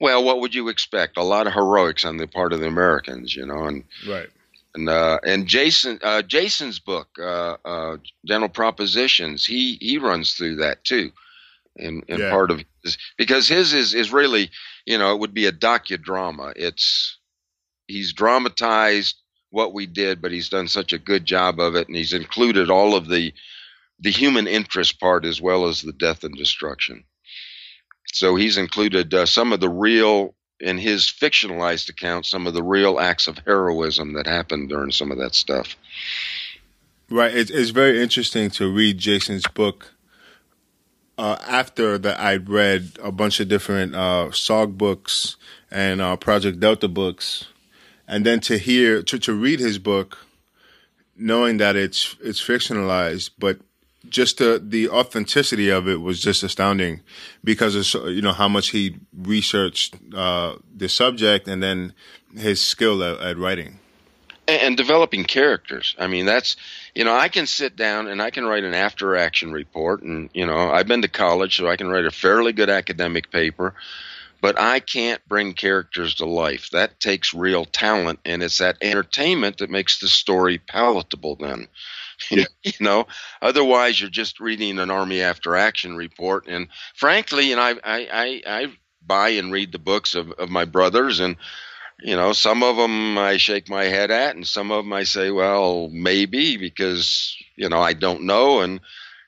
well 0.00 0.22
what 0.22 0.40
would 0.40 0.54
you 0.54 0.68
expect 0.68 1.16
a 1.16 1.22
lot 1.22 1.46
of 1.46 1.52
heroics 1.52 2.04
on 2.04 2.18
the 2.18 2.28
part 2.28 2.52
of 2.52 2.60
the 2.60 2.66
americans 2.66 3.34
you 3.34 3.44
know 3.44 3.64
and 3.64 3.82
right 4.08 4.28
and 4.76 4.88
uh, 4.88 5.18
and 5.24 5.46
Jason 5.46 5.98
uh, 6.02 6.22
Jason's 6.22 6.78
book, 6.78 7.08
uh, 7.18 7.56
uh, 7.64 7.96
Dental 8.26 8.48
Propositions, 8.48 9.44
he 9.44 9.78
he 9.80 9.98
runs 9.98 10.34
through 10.34 10.56
that 10.56 10.84
too, 10.84 11.10
in 11.74 12.02
in 12.08 12.20
yeah. 12.20 12.30
part 12.30 12.50
of 12.50 12.62
his, 12.84 12.98
because 13.16 13.48
his 13.48 13.72
is 13.72 13.94
is 13.94 14.12
really 14.12 14.50
you 14.84 14.98
know 14.98 15.12
it 15.12 15.18
would 15.18 15.34
be 15.34 15.46
a 15.46 15.52
docudrama. 15.52 16.52
It's 16.54 17.16
he's 17.88 18.12
dramatized 18.12 19.16
what 19.50 19.72
we 19.72 19.86
did, 19.86 20.20
but 20.20 20.32
he's 20.32 20.48
done 20.48 20.68
such 20.68 20.92
a 20.92 20.98
good 20.98 21.24
job 21.24 21.60
of 21.60 21.76
it, 21.76 21.88
and 21.88 21.96
he's 21.96 22.12
included 22.12 22.70
all 22.70 22.94
of 22.94 23.08
the 23.08 23.32
the 23.98 24.10
human 24.10 24.46
interest 24.46 25.00
part 25.00 25.24
as 25.24 25.40
well 25.40 25.66
as 25.66 25.80
the 25.80 25.92
death 25.92 26.22
and 26.22 26.36
destruction. 26.36 27.02
So 28.12 28.36
he's 28.36 28.58
included 28.58 29.14
uh, 29.14 29.24
some 29.24 29.52
of 29.52 29.60
the 29.60 29.70
real 29.70 30.34
in 30.60 30.78
his 30.78 31.04
fictionalized 31.04 31.88
account 31.88 32.24
some 32.24 32.46
of 32.46 32.54
the 32.54 32.62
real 32.62 32.98
acts 32.98 33.28
of 33.28 33.38
heroism 33.38 34.14
that 34.14 34.26
happened 34.26 34.68
during 34.68 34.90
some 34.90 35.10
of 35.10 35.18
that 35.18 35.34
stuff. 35.34 35.76
Right. 37.10 37.34
It's, 37.34 37.50
it's 37.50 37.70
very 37.70 38.02
interesting 38.02 38.50
to 38.50 38.72
read 38.72 38.98
Jason's 38.98 39.46
book. 39.46 39.92
Uh, 41.18 41.36
after 41.46 41.98
that, 41.98 42.20
I 42.20 42.36
read 42.36 42.98
a 43.02 43.12
bunch 43.12 43.40
of 43.40 43.48
different 43.48 43.94
uh, 43.94 44.28
SOG 44.30 44.76
books 44.76 45.36
and 45.70 46.00
uh, 46.00 46.16
Project 46.16 46.60
Delta 46.60 46.88
books, 46.88 47.46
and 48.08 48.24
then 48.24 48.40
to 48.40 48.58
hear 48.58 49.02
to, 49.02 49.18
to 49.18 49.32
read 49.32 49.60
his 49.60 49.78
book, 49.78 50.18
knowing 51.16 51.58
that 51.58 51.76
it's 51.76 52.16
it's 52.20 52.40
fictionalized, 52.40 53.30
but 53.38 53.58
just 54.08 54.38
the 54.38 54.62
the 54.64 54.88
authenticity 54.88 55.68
of 55.68 55.88
it 55.88 56.00
was 56.00 56.20
just 56.20 56.42
astounding 56.42 57.00
because 57.42 57.94
of 57.94 58.08
you 58.10 58.22
know 58.22 58.32
how 58.32 58.48
much 58.48 58.68
he 58.68 58.96
researched 59.16 59.96
uh, 60.14 60.56
the 60.74 60.88
subject 60.88 61.48
and 61.48 61.62
then 61.62 61.92
his 62.36 62.60
skill 62.60 63.02
at, 63.02 63.18
at 63.20 63.38
writing 63.38 63.78
and, 64.48 64.62
and, 64.62 64.76
developing 64.76 65.24
characters. 65.24 65.94
I 65.98 66.06
mean, 66.06 66.26
that's 66.26 66.56
you 66.94 67.04
know 67.04 67.14
I 67.14 67.28
can 67.28 67.46
sit 67.46 67.76
down 67.76 68.06
and 68.06 68.22
I 68.22 68.30
can 68.30 68.44
write 68.44 68.64
an 68.64 68.74
after 68.74 69.16
action 69.16 69.52
report, 69.52 70.02
and 70.02 70.30
you 70.34 70.46
know 70.46 70.70
I've 70.70 70.86
been 70.86 71.02
to 71.02 71.08
college, 71.08 71.56
so 71.56 71.68
I 71.68 71.76
can 71.76 71.88
write 71.88 72.06
a 72.06 72.10
fairly 72.10 72.52
good 72.52 72.70
academic 72.70 73.30
paper. 73.30 73.74
But 74.46 74.60
I 74.60 74.78
can't 74.78 75.20
bring 75.26 75.54
characters 75.54 76.14
to 76.14 76.24
life. 76.24 76.70
That 76.70 77.00
takes 77.00 77.34
real 77.34 77.64
talent, 77.64 78.20
and 78.24 78.44
it's 78.44 78.58
that 78.58 78.76
entertainment 78.80 79.58
that 79.58 79.70
makes 79.70 79.98
the 79.98 80.06
story 80.06 80.58
palatable. 80.58 81.34
Then, 81.34 81.66
you 82.30 82.46
know 82.78 83.08
otherwise 83.42 84.00
you're 84.00 84.08
just 84.08 84.38
reading 84.38 84.78
an 84.78 84.88
army 84.88 85.20
after 85.20 85.56
action 85.56 85.96
report 85.96 86.46
and 86.46 86.68
frankly 86.94 87.50
and 87.50 87.60
i 87.60 87.72
i 87.82 88.08
i, 88.12 88.42
I 88.46 88.72
buy 89.04 89.30
and 89.30 89.50
read 89.52 89.72
the 89.72 89.80
books 89.80 90.14
of, 90.14 90.30
of 90.30 90.48
my 90.48 90.64
brothers 90.64 91.18
and 91.18 91.36
you 92.00 92.14
know 92.14 92.32
some 92.32 92.62
of 92.62 92.76
them 92.76 93.18
i 93.18 93.38
shake 93.38 93.68
my 93.68 93.84
head 93.86 94.12
at 94.12 94.36
and 94.36 94.46
some 94.46 94.70
of 94.70 94.84
them 94.84 94.92
i 94.92 95.02
say 95.02 95.32
well 95.32 95.88
maybe 95.90 96.56
because 96.56 97.36
you 97.56 97.68
know 97.68 97.80
i 97.80 97.94
don't 97.94 98.22
know 98.22 98.60
and 98.60 98.80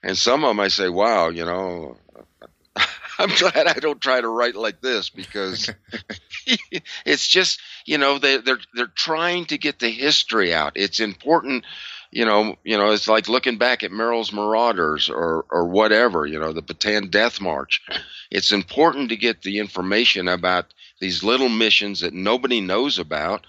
and 0.04 0.16
some 0.16 0.44
of 0.44 0.50
them 0.50 0.60
i 0.60 0.68
say 0.68 0.88
wow 0.88 1.28
you 1.28 1.44
know 1.44 1.96
i'm 3.18 3.30
glad 3.38 3.66
i 3.66 3.74
don't 3.74 4.00
try 4.00 4.20
to 4.20 4.28
write 4.28 4.56
like 4.56 4.80
this 4.80 5.10
because 5.10 5.70
it's 7.04 7.26
just 7.26 7.60
you 7.84 7.98
know 7.98 8.18
they, 8.18 8.38
they're 8.38 8.60
they're 8.74 8.86
trying 8.86 9.44
to 9.44 9.58
get 9.58 9.78
the 9.78 9.90
history 9.90 10.54
out 10.54 10.72
it's 10.76 11.00
important 11.00 11.64
you 12.10 12.24
know, 12.24 12.56
you 12.64 12.78
know, 12.78 12.90
it's 12.90 13.08
like 13.08 13.28
looking 13.28 13.58
back 13.58 13.82
at 13.82 13.92
Merrill's 13.92 14.32
Marauders 14.32 15.10
or 15.10 15.44
or 15.50 15.66
whatever, 15.66 16.24
you 16.26 16.38
know, 16.38 16.52
the 16.52 16.62
Bataan 16.62 17.10
Death 17.10 17.40
March. 17.40 17.82
It's 18.30 18.52
important 18.52 19.10
to 19.10 19.16
get 19.16 19.42
the 19.42 19.58
information 19.58 20.28
about 20.28 20.72
these 21.00 21.22
little 21.22 21.48
missions 21.48 22.00
that 22.00 22.14
nobody 22.14 22.60
knows 22.60 22.98
about, 22.98 23.46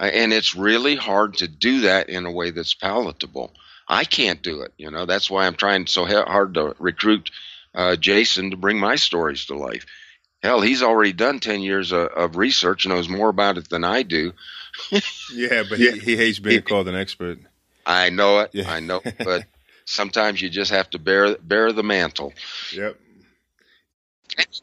uh, 0.00 0.04
and 0.04 0.32
it's 0.32 0.54
really 0.54 0.96
hard 0.96 1.34
to 1.34 1.48
do 1.48 1.82
that 1.82 2.08
in 2.08 2.24
a 2.24 2.32
way 2.32 2.50
that's 2.50 2.74
palatable. 2.74 3.52
I 3.86 4.04
can't 4.04 4.42
do 4.42 4.62
it, 4.62 4.72
you 4.78 4.90
know. 4.90 5.04
That's 5.06 5.30
why 5.30 5.46
I'm 5.46 5.54
trying 5.54 5.86
so 5.86 6.06
hard 6.06 6.54
to 6.54 6.74
recruit 6.78 7.30
uh, 7.78 7.96
Jason 7.96 8.50
to 8.50 8.56
bring 8.56 8.78
my 8.78 8.96
stories 8.96 9.46
to 9.46 9.56
life. 9.56 9.86
Hell, 10.42 10.60
he's 10.60 10.82
already 10.82 11.12
done 11.12 11.40
ten 11.40 11.62
years 11.62 11.92
of, 11.92 12.08
of 12.08 12.36
research 12.36 12.86
knows 12.86 13.08
more 13.08 13.28
about 13.28 13.56
it 13.56 13.70
than 13.70 13.84
I 13.84 14.02
do. 14.02 14.32
yeah, 15.32 15.62
but 15.68 15.78
he, 15.78 15.92
he 15.98 16.16
hates 16.16 16.38
being 16.38 16.62
called 16.62 16.88
an 16.88 16.94
expert. 16.94 17.38
I 17.86 18.10
know 18.10 18.40
it. 18.40 18.50
Yeah. 18.52 18.70
I 18.70 18.80
know, 18.80 19.00
but 19.18 19.44
sometimes 19.84 20.42
you 20.42 20.50
just 20.50 20.72
have 20.72 20.90
to 20.90 20.98
bear 20.98 21.36
bear 21.38 21.72
the 21.72 21.82
mantle. 21.82 22.34
Yep. 22.74 22.98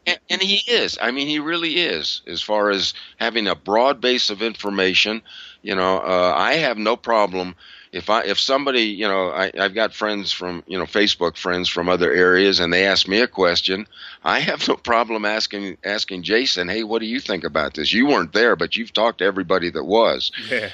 And, 0.06 0.20
and, 0.30 0.42
he 0.42 0.72
is. 0.72 0.98
I 1.02 1.12
mean, 1.12 1.28
he 1.28 1.40
really 1.40 1.76
is. 1.76 2.22
As 2.28 2.42
far 2.42 2.70
as 2.70 2.94
having 3.18 3.48
a 3.48 3.56
broad 3.56 4.00
base 4.00 4.30
of 4.30 4.42
information, 4.42 5.22
you 5.62 5.76
know, 5.76 5.98
uh, 5.98 6.34
I 6.36 6.54
have 6.54 6.78
no 6.78 6.96
problem 6.96 7.56
if 7.96 8.10
I 8.10 8.24
if 8.24 8.38
somebody 8.38 8.82
you 8.82 9.08
know 9.08 9.30
I, 9.30 9.52
I've 9.58 9.74
got 9.74 9.94
friends 9.94 10.34
from 10.34 10.64
you 10.68 10.78
know 10.78 10.84
Facebook 10.84 11.38
friends 11.38 11.70
from 11.70 11.88
other 11.88 12.12
areas 12.12 12.60
and 12.60 12.72
they 12.72 12.86
ask 12.86 13.08
me 13.08 13.22
a 13.22 13.28
question, 13.28 13.88
I 14.22 14.40
have 14.42 14.68
no 14.68 14.76
problem 14.76 15.24
asking 15.24 15.78
asking 15.84 16.24
Jason, 16.24 16.68
hey, 16.68 16.84
what 16.84 17.00
do 17.00 17.06
you 17.06 17.22
think 17.22 17.46
about 17.46 17.74
this? 17.74 17.94
You 17.94 18.08
weren't 18.08 18.34
there, 18.34 18.58
but 18.58 18.76
you've 18.76 18.92
talked 18.92 19.20
to 19.20 19.26
everybody 19.26 19.70
that 19.70 19.86
was. 19.86 20.34
Yeah. 20.52 20.72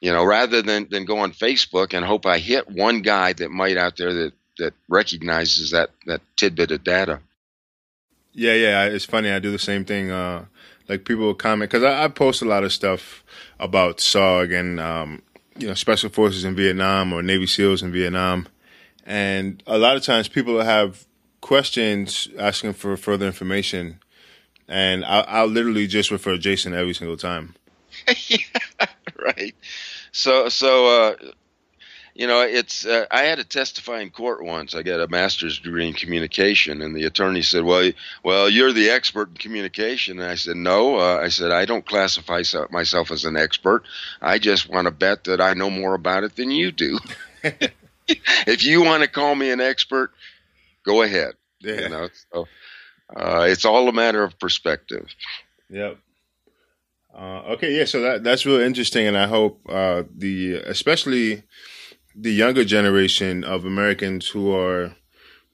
You 0.00 0.12
know, 0.12 0.24
rather 0.24 0.60
than 0.60 0.88
than 0.90 1.04
go 1.04 1.18
on 1.18 1.32
Facebook 1.32 1.94
and 1.94 2.04
hope 2.04 2.26
I 2.26 2.38
hit 2.38 2.68
one 2.68 3.00
guy 3.00 3.32
that 3.34 3.50
might 3.52 3.76
out 3.76 3.96
there 3.96 4.12
that 4.12 4.32
that 4.58 4.74
recognizes 4.88 5.70
that 5.70 5.90
that 6.06 6.20
tidbit 6.34 6.72
of 6.72 6.82
data. 6.82 7.20
Yeah, 8.36 8.52
yeah, 8.52 8.84
it's 8.84 9.06
funny. 9.06 9.30
I 9.30 9.38
do 9.38 9.50
the 9.50 9.58
same 9.58 9.86
thing. 9.86 10.10
Uh, 10.10 10.44
like 10.90 11.06
people 11.06 11.24
will 11.24 11.34
comment 11.34 11.70
because 11.70 11.82
I, 11.82 12.04
I, 12.04 12.08
post 12.08 12.42
a 12.42 12.44
lot 12.44 12.64
of 12.64 12.72
stuff 12.72 13.24
about 13.58 13.96
SOG 13.96 14.52
and 14.52 14.78
um, 14.78 15.22
you 15.56 15.66
know, 15.66 15.72
special 15.72 16.10
forces 16.10 16.44
in 16.44 16.54
Vietnam 16.54 17.14
or 17.14 17.22
Navy 17.22 17.46
SEALs 17.46 17.82
in 17.82 17.92
Vietnam. 17.92 18.46
And 19.06 19.62
a 19.66 19.78
lot 19.78 19.96
of 19.96 20.02
times 20.02 20.28
people 20.28 20.60
have 20.60 21.06
questions 21.40 22.28
asking 22.38 22.74
for 22.74 22.94
further 22.98 23.24
information. 23.24 24.00
And 24.68 25.02
I'll, 25.06 25.24
I'll 25.26 25.46
literally 25.46 25.86
just 25.86 26.10
refer 26.10 26.36
Jason 26.36 26.74
every 26.74 26.92
single 26.92 27.16
time. 27.16 27.54
yeah, 28.28 28.36
right. 29.18 29.54
So, 30.12 30.50
so, 30.50 30.88
uh, 30.88 31.14
you 32.16 32.26
know, 32.26 32.40
it's 32.40 32.86
uh, 32.86 33.04
I 33.10 33.24
had 33.24 33.36
to 33.38 33.44
testify 33.44 34.00
in 34.00 34.08
court 34.08 34.42
once. 34.42 34.74
I 34.74 34.82
got 34.82 35.00
a 35.00 35.08
master's 35.08 35.58
degree 35.58 35.86
in 35.86 35.92
communication, 35.92 36.80
and 36.80 36.96
the 36.96 37.04
attorney 37.04 37.42
said, 37.42 37.62
"Well, 37.62 37.92
well, 38.24 38.48
you're 38.48 38.72
the 38.72 38.88
expert 38.88 39.28
in 39.28 39.34
communication." 39.34 40.18
And 40.18 40.30
I 40.30 40.36
said, 40.36 40.56
"No." 40.56 40.96
Uh, 40.96 41.18
I 41.22 41.28
said, 41.28 41.50
"I 41.50 41.66
don't 41.66 41.84
classify 41.84 42.42
myself 42.70 43.10
as 43.10 43.26
an 43.26 43.36
expert. 43.36 43.82
I 44.22 44.38
just 44.38 44.66
want 44.66 44.86
to 44.86 44.90
bet 44.90 45.24
that 45.24 45.42
I 45.42 45.52
know 45.52 45.68
more 45.68 45.92
about 45.92 46.24
it 46.24 46.36
than 46.36 46.50
you 46.50 46.72
do." 46.72 46.98
if 48.08 48.64
you 48.64 48.82
want 48.82 49.02
to 49.02 49.10
call 49.10 49.34
me 49.34 49.50
an 49.50 49.60
expert, 49.60 50.12
go 50.86 51.02
ahead. 51.02 51.34
Yeah. 51.60 51.80
You 51.82 51.88
know, 51.90 52.08
so 52.32 52.48
uh, 53.14 53.46
it's 53.46 53.66
all 53.66 53.90
a 53.90 53.92
matter 53.92 54.24
of 54.24 54.38
perspective. 54.38 55.06
Yep. 55.68 55.98
Uh, 57.14 57.42
okay, 57.52 57.76
yeah. 57.76 57.84
So 57.84 58.00
that 58.00 58.24
that's 58.24 58.46
real 58.46 58.60
interesting, 58.60 59.06
and 59.06 59.18
I 59.18 59.26
hope 59.26 59.60
uh, 59.68 60.04
the 60.16 60.54
especially 60.54 61.42
the 62.18 62.32
younger 62.32 62.64
generation 62.64 63.44
of 63.44 63.64
Americans 63.64 64.28
who 64.28 64.54
are 64.54 64.96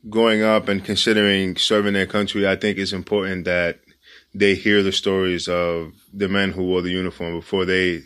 growing 0.08 0.42
up 0.42 0.68
and 0.68 0.84
considering 0.84 1.56
serving 1.56 1.94
their 1.94 2.06
country, 2.06 2.46
I 2.46 2.56
think 2.56 2.78
it's 2.78 2.92
important 2.92 3.44
that 3.44 3.80
they 4.34 4.54
hear 4.54 4.82
the 4.82 4.92
stories 4.92 5.48
of 5.48 5.92
the 6.12 6.28
men 6.28 6.52
who 6.52 6.64
wore 6.64 6.82
the 6.82 6.90
uniform 6.90 7.38
before 7.38 7.64
they 7.64 8.02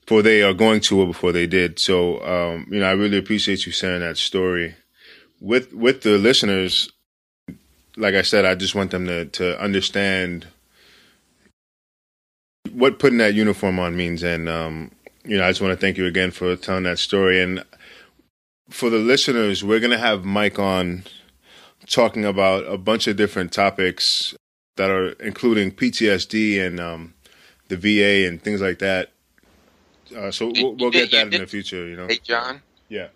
before 0.00 0.22
they 0.22 0.42
are 0.42 0.54
going 0.54 0.80
to 0.80 1.00
or 1.00 1.06
before 1.06 1.30
they 1.30 1.46
did. 1.46 1.78
So, 1.78 2.20
um, 2.24 2.66
you 2.70 2.80
know, 2.80 2.86
I 2.86 2.92
really 2.92 3.18
appreciate 3.18 3.66
you 3.66 3.72
sharing 3.72 4.00
that 4.00 4.16
story 4.16 4.74
with 5.40 5.72
with 5.72 6.02
the 6.02 6.18
listeners. 6.18 6.90
Like 7.96 8.14
I 8.14 8.22
said, 8.22 8.44
I 8.44 8.54
just 8.54 8.74
want 8.74 8.90
them 8.90 9.06
to 9.06 9.26
to 9.26 9.60
understand 9.62 10.46
what 12.72 12.98
putting 12.98 13.18
that 13.18 13.34
uniform 13.34 13.78
on 13.78 13.96
means, 13.96 14.22
and 14.22 14.48
um, 14.48 14.90
you 15.24 15.36
know, 15.36 15.44
I 15.44 15.50
just 15.50 15.60
want 15.60 15.72
to 15.72 15.80
thank 15.80 15.98
you 15.98 16.06
again 16.06 16.30
for 16.30 16.56
telling 16.56 16.84
that 16.84 16.98
story. 16.98 17.42
And 17.42 17.62
for 18.70 18.90
the 18.90 18.98
listeners, 18.98 19.62
we're 19.62 19.80
going 19.80 19.90
to 19.90 19.98
have 19.98 20.24
Mike 20.24 20.58
on 20.58 21.04
talking 21.86 22.24
about 22.24 22.64
a 22.66 22.78
bunch 22.78 23.06
of 23.06 23.16
different 23.16 23.52
topics 23.52 24.34
that 24.76 24.90
are 24.90 25.10
including 25.12 25.72
PTSD 25.72 26.64
and 26.64 26.80
um, 26.80 27.14
the 27.68 27.76
VA 27.76 28.26
and 28.26 28.42
things 28.42 28.60
like 28.60 28.78
that. 28.78 29.10
Uh, 30.16 30.30
so 30.30 30.52
we'll, 30.54 30.74
we'll 30.74 30.90
get 30.90 31.10
that 31.10 31.32
in 31.32 31.40
the 31.40 31.46
future, 31.46 31.86
you 31.86 31.96
know. 31.96 32.06
Hey, 32.06 32.20
John. 32.22 32.62
Yeah. 32.88 33.08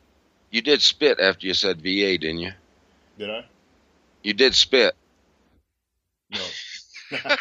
You 0.51 0.63
did 0.63 0.83
spit 0.83 1.19
after 1.19 1.47
you 1.47 1.55
said 1.55 1.79
VA, 1.79 2.19
didn't 2.19 2.39
you? 2.39 2.53
Did 3.19 3.31
I? 3.31 3.45
You 4.23 4.35
did 4.35 4.55
spit. 4.55 4.95
No. 6.31 6.47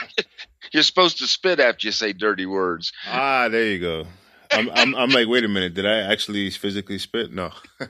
You're 0.73 0.83
supposed 0.83 1.19
to 1.19 1.27
spit 1.27 1.59
after 1.59 1.87
you 1.87 1.91
say 1.91 2.13
dirty 2.13 2.45
words. 2.45 2.91
Ah, 3.07 3.47
there 3.49 3.65
you 3.65 3.79
go. 3.79 4.07
I'm, 4.53 4.69
I'm, 4.71 4.95
I'm 4.95 5.09
like, 5.09 5.27
wait 5.27 5.43
a 5.43 5.47
minute, 5.47 5.73
did 5.73 5.85
I 5.85 5.99
actually 5.99 6.49
physically 6.51 6.97
spit? 6.97 7.33
No. 7.33 7.51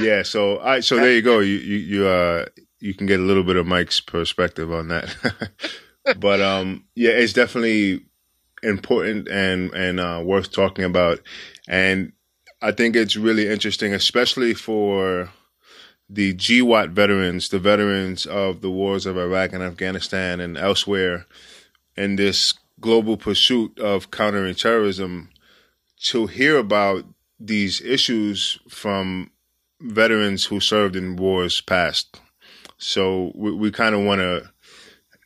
yeah. 0.00 0.22
So, 0.22 0.60
right. 0.60 0.84
So 0.84 0.96
there 0.96 1.12
you 1.12 1.22
go. 1.22 1.40
You, 1.40 1.56
you, 1.56 1.76
you, 1.76 2.06
uh, 2.06 2.46
you 2.80 2.94
can 2.94 3.06
get 3.06 3.20
a 3.20 3.24
little 3.24 3.44
bit 3.44 3.56
of 3.56 3.66
Mike's 3.66 4.00
perspective 4.00 4.72
on 4.72 4.88
that. 4.88 5.14
but, 6.18 6.40
um, 6.40 6.84
yeah, 6.94 7.10
it's 7.10 7.32
definitely 7.32 8.06
important 8.62 9.28
and, 9.28 9.72
and, 9.74 10.00
uh, 10.00 10.22
worth 10.24 10.52
talking 10.52 10.84
about. 10.84 11.20
And 11.68 12.12
I 12.62 12.72
think 12.72 12.96
it's 12.96 13.16
really 13.16 13.48
interesting, 13.48 13.92
especially 13.92 14.54
for 14.54 15.30
the 16.08 16.34
GWOT 16.34 16.90
veterans, 16.90 17.48
the 17.50 17.58
veterans 17.58 18.26
of 18.26 18.62
the 18.62 18.70
wars 18.70 19.06
of 19.06 19.18
Iraq 19.18 19.52
and 19.52 19.62
Afghanistan 19.62 20.40
and 20.40 20.56
elsewhere 20.56 21.26
in 21.96 22.16
this 22.16 22.54
global 22.80 23.16
pursuit 23.16 23.78
of 23.78 24.10
countering 24.10 24.54
terrorism 24.54 25.30
to 26.00 26.26
hear 26.26 26.58
about 26.58 27.04
these 27.40 27.80
issues 27.80 28.58
from 28.68 29.30
veterans 29.80 30.46
who 30.46 30.60
served 30.60 30.96
in 30.96 31.16
wars 31.16 31.60
past. 31.60 32.20
So 32.78 33.32
we, 33.34 33.52
we 33.52 33.70
kind 33.70 33.94
of 33.94 34.02
want 34.02 34.20
to 34.20 34.50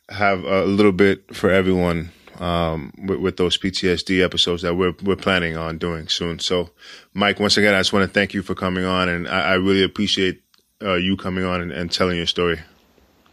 have 0.09 0.43
a 0.43 0.65
little 0.65 0.91
bit 0.91 1.35
for 1.35 1.49
everyone 1.49 2.11
um, 2.39 2.93
with, 2.97 3.19
with, 3.19 3.37
those 3.37 3.57
PTSD 3.57 4.23
episodes 4.23 4.63
that 4.63 4.75
we're 4.75 4.93
we're 5.03 5.15
planning 5.15 5.55
on 5.55 5.77
doing 5.77 6.07
soon. 6.07 6.39
So, 6.39 6.71
Mike, 7.13 7.39
once 7.39 7.57
again, 7.57 7.73
I 7.73 7.79
just 7.79 7.93
want 7.93 8.07
to 8.07 8.13
thank 8.13 8.33
you 8.33 8.41
for 8.41 8.55
coming 8.55 8.85
on, 8.85 9.07
and 9.07 9.27
I, 9.27 9.51
I 9.51 9.53
really 9.53 9.83
appreciate 9.83 10.41
uh, 10.81 10.95
you 10.95 11.15
coming 11.15 11.45
on 11.45 11.61
and, 11.61 11.71
and 11.71 11.91
telling 11.91 12.17
your 12.17 12.25
story. 12.25 12.59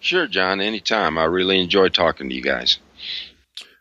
Sure, 0.01 0.27
John. 0.27 0.61
Anytime. 0.61 1.19
I 1.19 1.25
really 1.25 1.61
enjoy 1.61 1.89
talking 1.89 2.29
to 2.29 2.35
you 2.35 2.43
guys. 2.43 2.79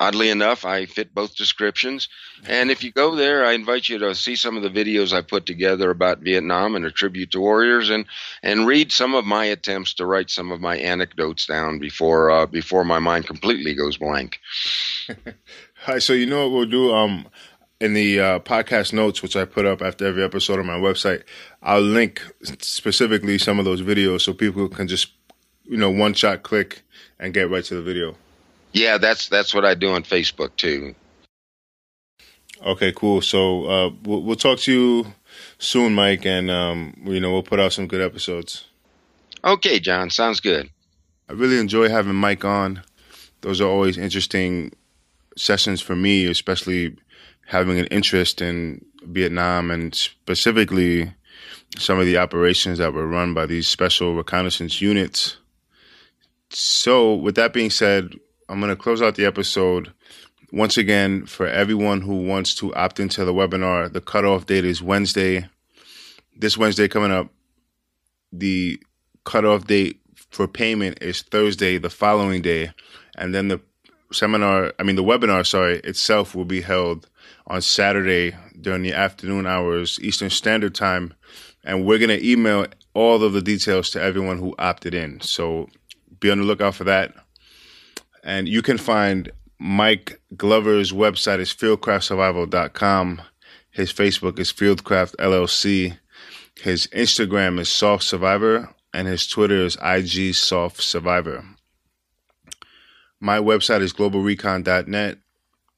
oddly 0.00 0.30
enough, 0.30 0.64
I 0.64 0.86
fit 0.86 1.14
both 1.14 1.36
descriptions. 1.36 2.08
And 2.48 2.70
if 2.70 2.82
you 2.82 2.90
go 2.90 3.14
there, 3.14 3.44
I 3.44 3.52
invite 3.52 3.88
you 3.88 3.98
to 3.98 4.14
see 4.14 4.34
some 4.34 4.56
of 4.56 4.62
the 4.62 4.70
videos 4.70 5.12
I 5.12 5.20
put 5.20 5.44
together 5.46 5.90
about 5.90 6.20
Vietnam 6.20 6.74
and 6.74 6.86
a 6.86 6.90
tribute 6.90 7.30
to 7.32 7.40
warriors, 7.40 7.90
and 7.90 8.06
and 8.42 8.66
read 8.66 8.90
some 8.90 9.14
of 9.14 9.26
my 9.26 9.44
attempts 9.44 9.94
to 9.94 10.06
write 10.06 10.30
some 10.30 10.50
of 10.50 10.60
my 10.60 10.78
anecdotes 10.78 11.46
down 11.46 11.78
before 11.78 12.30
uh, 12.30 12.46
before 12.46 12.84
my 12.84 12.98
mind 12.98 13.26
completely 13.26 13.74
goes 13.74 13.98
blank. 13.98 14.40
Hi, 15.84 15.98
so 15.98 16.14
you 16.14 16.26
know 16.26 16.48
what 16.48 16.56
we'll 16.56 16.66
do? 16.66 16.94
Um, 16.94 17.26
in 17.80 17.94
the 17.94 18.20
uh, 18.20 18.38
podcast 18.40 18.92
notes, 18.92 19.22
which 19.22 19.36
I 19.36 19.44
put 19.44 19.64
up 19.64 19.80
after 19.80 20.06
every 20.06 20.22
episode 20.22 20.58
on 20.58 20.66
my 20.66 20.78
website, 20.78 21.22
I'll 21.62 21.80
link 21.80 22.22
specifically 22.42 23.38
some 23.38 23.58
of 23.58 23.64
those 23.64 23.80
videos 23.80 24.20
so 24.20 24.34
people 24.34 24.68
can 24.68 24.86
just, 24.86 25.12
you 25.64 25.78
know, 25.78 25.90
one 25.90 26.12
shot 26.12 26.42
click 26.42 26.82
and 27.18 27.32
get 27.32 27.48
right 27.48 27.64
to 27.64 27.74
the 27.74 27.82
video. 27.82 28.16
Yeah, 28.72 28.98
that's 28.98 29.28
that's 29.28 29.54
what 29.54 29.64
I 29.64 29.74
do 29.74 29.92
on 29.92 30.02
Facebook 30.04 30.56
too. 30.56 30.94
Okay, 32.64 32.92
cool. 32.92 33.22
So 33.22 33.64
uh, 33.64 33.90
we'll, 34.04 34.22
we'll 34.22 34.36
talk 34.36 34.58
to 34.60 34.72
you 34.72 35.06
soon, 35.58 35.94
Mike, 35.94 36.26
and 36.26 36.50
um, 36.50 36.94
you 37.04 37.20
know 37.20 37.32
we'll 37.32 37.42
put 37.42 37.60
out 37.60 37.72
some 37.72 37.86
good 37.86 38.02
episodes. 38.02 38.66
Okay, 39.42 39.80
John, 39.80 40.10
sounds 40.10 40.40
good. 40.40 40.70
I 41.28 41.32
really 41.32 41.58
enjoy 41.58 41.88
having 41.88 42.14
Mike 42.14 42.44
on. 42.44 42.82
Those 43.40 43.60
are 43.60 43.68
always 43.68 43.96
interesting 43.96 44.72
sessions 45.36 45.80
for 45.80 45.96
me, 45.96 46.26
especially 46.26 46.96
having 47.46 47.78
an 47.78 47.86
interest 47.86 48.42
in 48.42 48.84
Vietnam 49.04 49.70
and 49.70 49.94
specifically 49.94 51.12
some 51.78 51.98
of 51.98 52.06
the 52.06 52.18
operations 52.18 52.78
that 52.78 52.92
were 52.92 53.06
run 53.06 53.32
by 53.32 53.46
these 53.46 53.68
special 53.68 54.14
reconnaissance 54.14 54.80
units. 54.80 55.38
So, 56.50 57.14
with 57.14 57.36
that 57.36 57.52
being 57.52 57.70
said, 57.70 58.14
I'm 58.50 58.58
going 58.58 58.70
to 58.70 58.76
close 58.76 59.00
out 59.00 59.14
the 59.14 59.26
episode. 59.26 59.92
Once 60.52 60.76
again, 60.76 61.24
for 61.24 61.46
everyone 61.46 62.00
who 62.00 62.26
wants 62.26 62.52
to 62.56 62.74
opt 62.74 62.98
into 62.98 63.24
the 63.24 63.32
webinar, 63.32 63.92
the 63.92 64.00
cutoff 64.00 64.46
date 64.46 64.64
is 64.64 64.82
Wednesday. 64.82 65.48
This 66.36 66.58
Wednesday 66.58 66.88
coming 66.88 67.12
up, 67.12 67.28
the 68.32 68.82
cutoff 69.24 69.68
date 69.68 70.00
for 70.30 70.48
payment 70.48 70.98
is 71.00 71.22
Thursday, 71.22 71.78
the 71.78 71.90
following 71.90 72.42
day, 72.42 72.72
and 73.16 73.32
then 73.32 73.48
the 73.48 73.60
seminar, 74.12 74.72
I 74.80 74.82
mean 74.82 74.96
the 74.96 75.04
webinar, 75.04 75.46
sorry, 75.46 75.78
itself 75.84 76.34
will 76.34 76.44
be 76.44 76.60
held 76.60 77.08
on 77.46 77.62
Saturday 77.62 78.34
during 78.60 78.82
the 78.82 78.92
afternoon 78.92 79.46
hours 79.46 80.00
Eastern 80.02 80.30
Standard 80.30 80.74
Time, 80.74 81.14
and 81.62 81.84
we're 81.84 81.98
gonna 81.98 82.18
email 82.20 82.66
all 82.94 83.22
of 83.22 83.32
the 83.32 83.42
details 83.42 83.90
to 83.90 84.02
everyone 84.02 84.38
who 84.38 84.56
opted 84.58 84.94
in. 84.94 85.20
So 85.20 85.68
be 86.18 86.30
on 86.30 86.38
the 86.38 86.44
lookout 86.44 86.74
for 86.74 86.84
that. 86.84 87.14
And 88.22 88.48
you 88.48 88.62
can 88.62 88.78
find 88.78 89.30
Mike 89.58 90.20
Glover's 90.36 90.92
website 90.92 91.38
is 91.38 91.52
fieldcraftsurvival.com. 91.52 93.22
His 93.70 93.92
Facebook 93.92 94.38
is 94.38 94.52
Fieldcraft 94.52 95.16
LLC. 95.16 95.98
His 96.60 96.86
Instagram 96.88 97.58
is 97.60 97.68
Soft 97.68 98.04
Survivor, 98.04 98.74
and 98.92 99.06
his 99.06 99.26
Twitter 99.26 99.64
is 99.64 99.78
IG 99.82 100.34
Soft 100.34 100.82
Survivor. 100.82 101.44
My 103.20 103.38
website 103.38 103.82
is 103.82 103.92
globalrecon.net. 103.92 105.18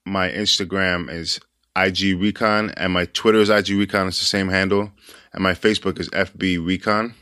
My 0.05 0.29
Instagram 0.29 1.11
is 1.11 1.41
IG 1.77 2.21
Recon, 2.21 2.71
and 2.77 2.93
my 2.93 3.07
Twitter 3.07 3.39
is 3.39 3.51
IG 3.51 3.71
Recon. 3.71 4.09
It's 4.09 4.19
the 4.19 4.25
same 4.25 4.49
handle, 4.49 4.93
and 5.33 5.43
my 5.43 5.53
Facebook 5.53 5.99
is 5.99 6.09
FB 6.11 6.65
Recon. 6.65 7.15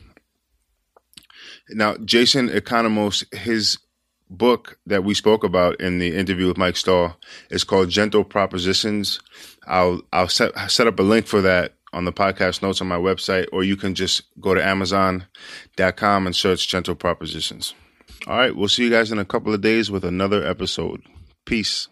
Now, 1.69 1.95
Jason 1.97 2.49
Economos, 2.49 3.33
his 3.33 3.77
book 4.31 4.79
that 4.85 5.03
we 5.03 5.13
spoke 5.13 5.43
about 5.43 5.79
in 5.79 5.99
the 5.99 6.15
interview 6.15 6.47
with 6.47 6.57
Mike 6.57 6.77
Stahl 6.77 7.17
is 7.49 7.63
called 7.63 7.89
Gentle 7.89 8.23
Propositions. 8.23 9.19
I'll 9.67 10.01
I'll 10.11 10.27
set 10.27 10.57
set 10.71 10.87
up 10.87 10.99
a 10.99 11.03
link 11.03 11.27
for 11.27 11.41
that 11.41 11.75
on 11.93 12.05
the 12.05 12.13
podcast 12.13 12.61
notes 12.61 12.81
on 12.81 12.87
my 12.87 12.97
website, 12.97 13.47
or 13.51 13.63
you 13.63 13.75
can 13.75 13.93
just 13.93 14.23
go 14.39 14.53
to 14.53 14.65
Amazon.com 14.65 16.25
and 16.25 16.35
search 16.35 16.67
Gentle 16.67 16.95
Propositions. 16.95 17.73
All 18.27 18.37
right, 18.37 18.55
we'll 18.55 18.69
see 18.69 18.83
you 18.83 18.89
guys 18.89 19.11
in 19.11 19.19
a 19.19 19.25
couple 19.25 19.53
of 19.53 19.61
days 19.61 19.91
with 19.91 20.05
another 20.05 20.45
episode. 20.45 21.01
Peace. 21.45 21.87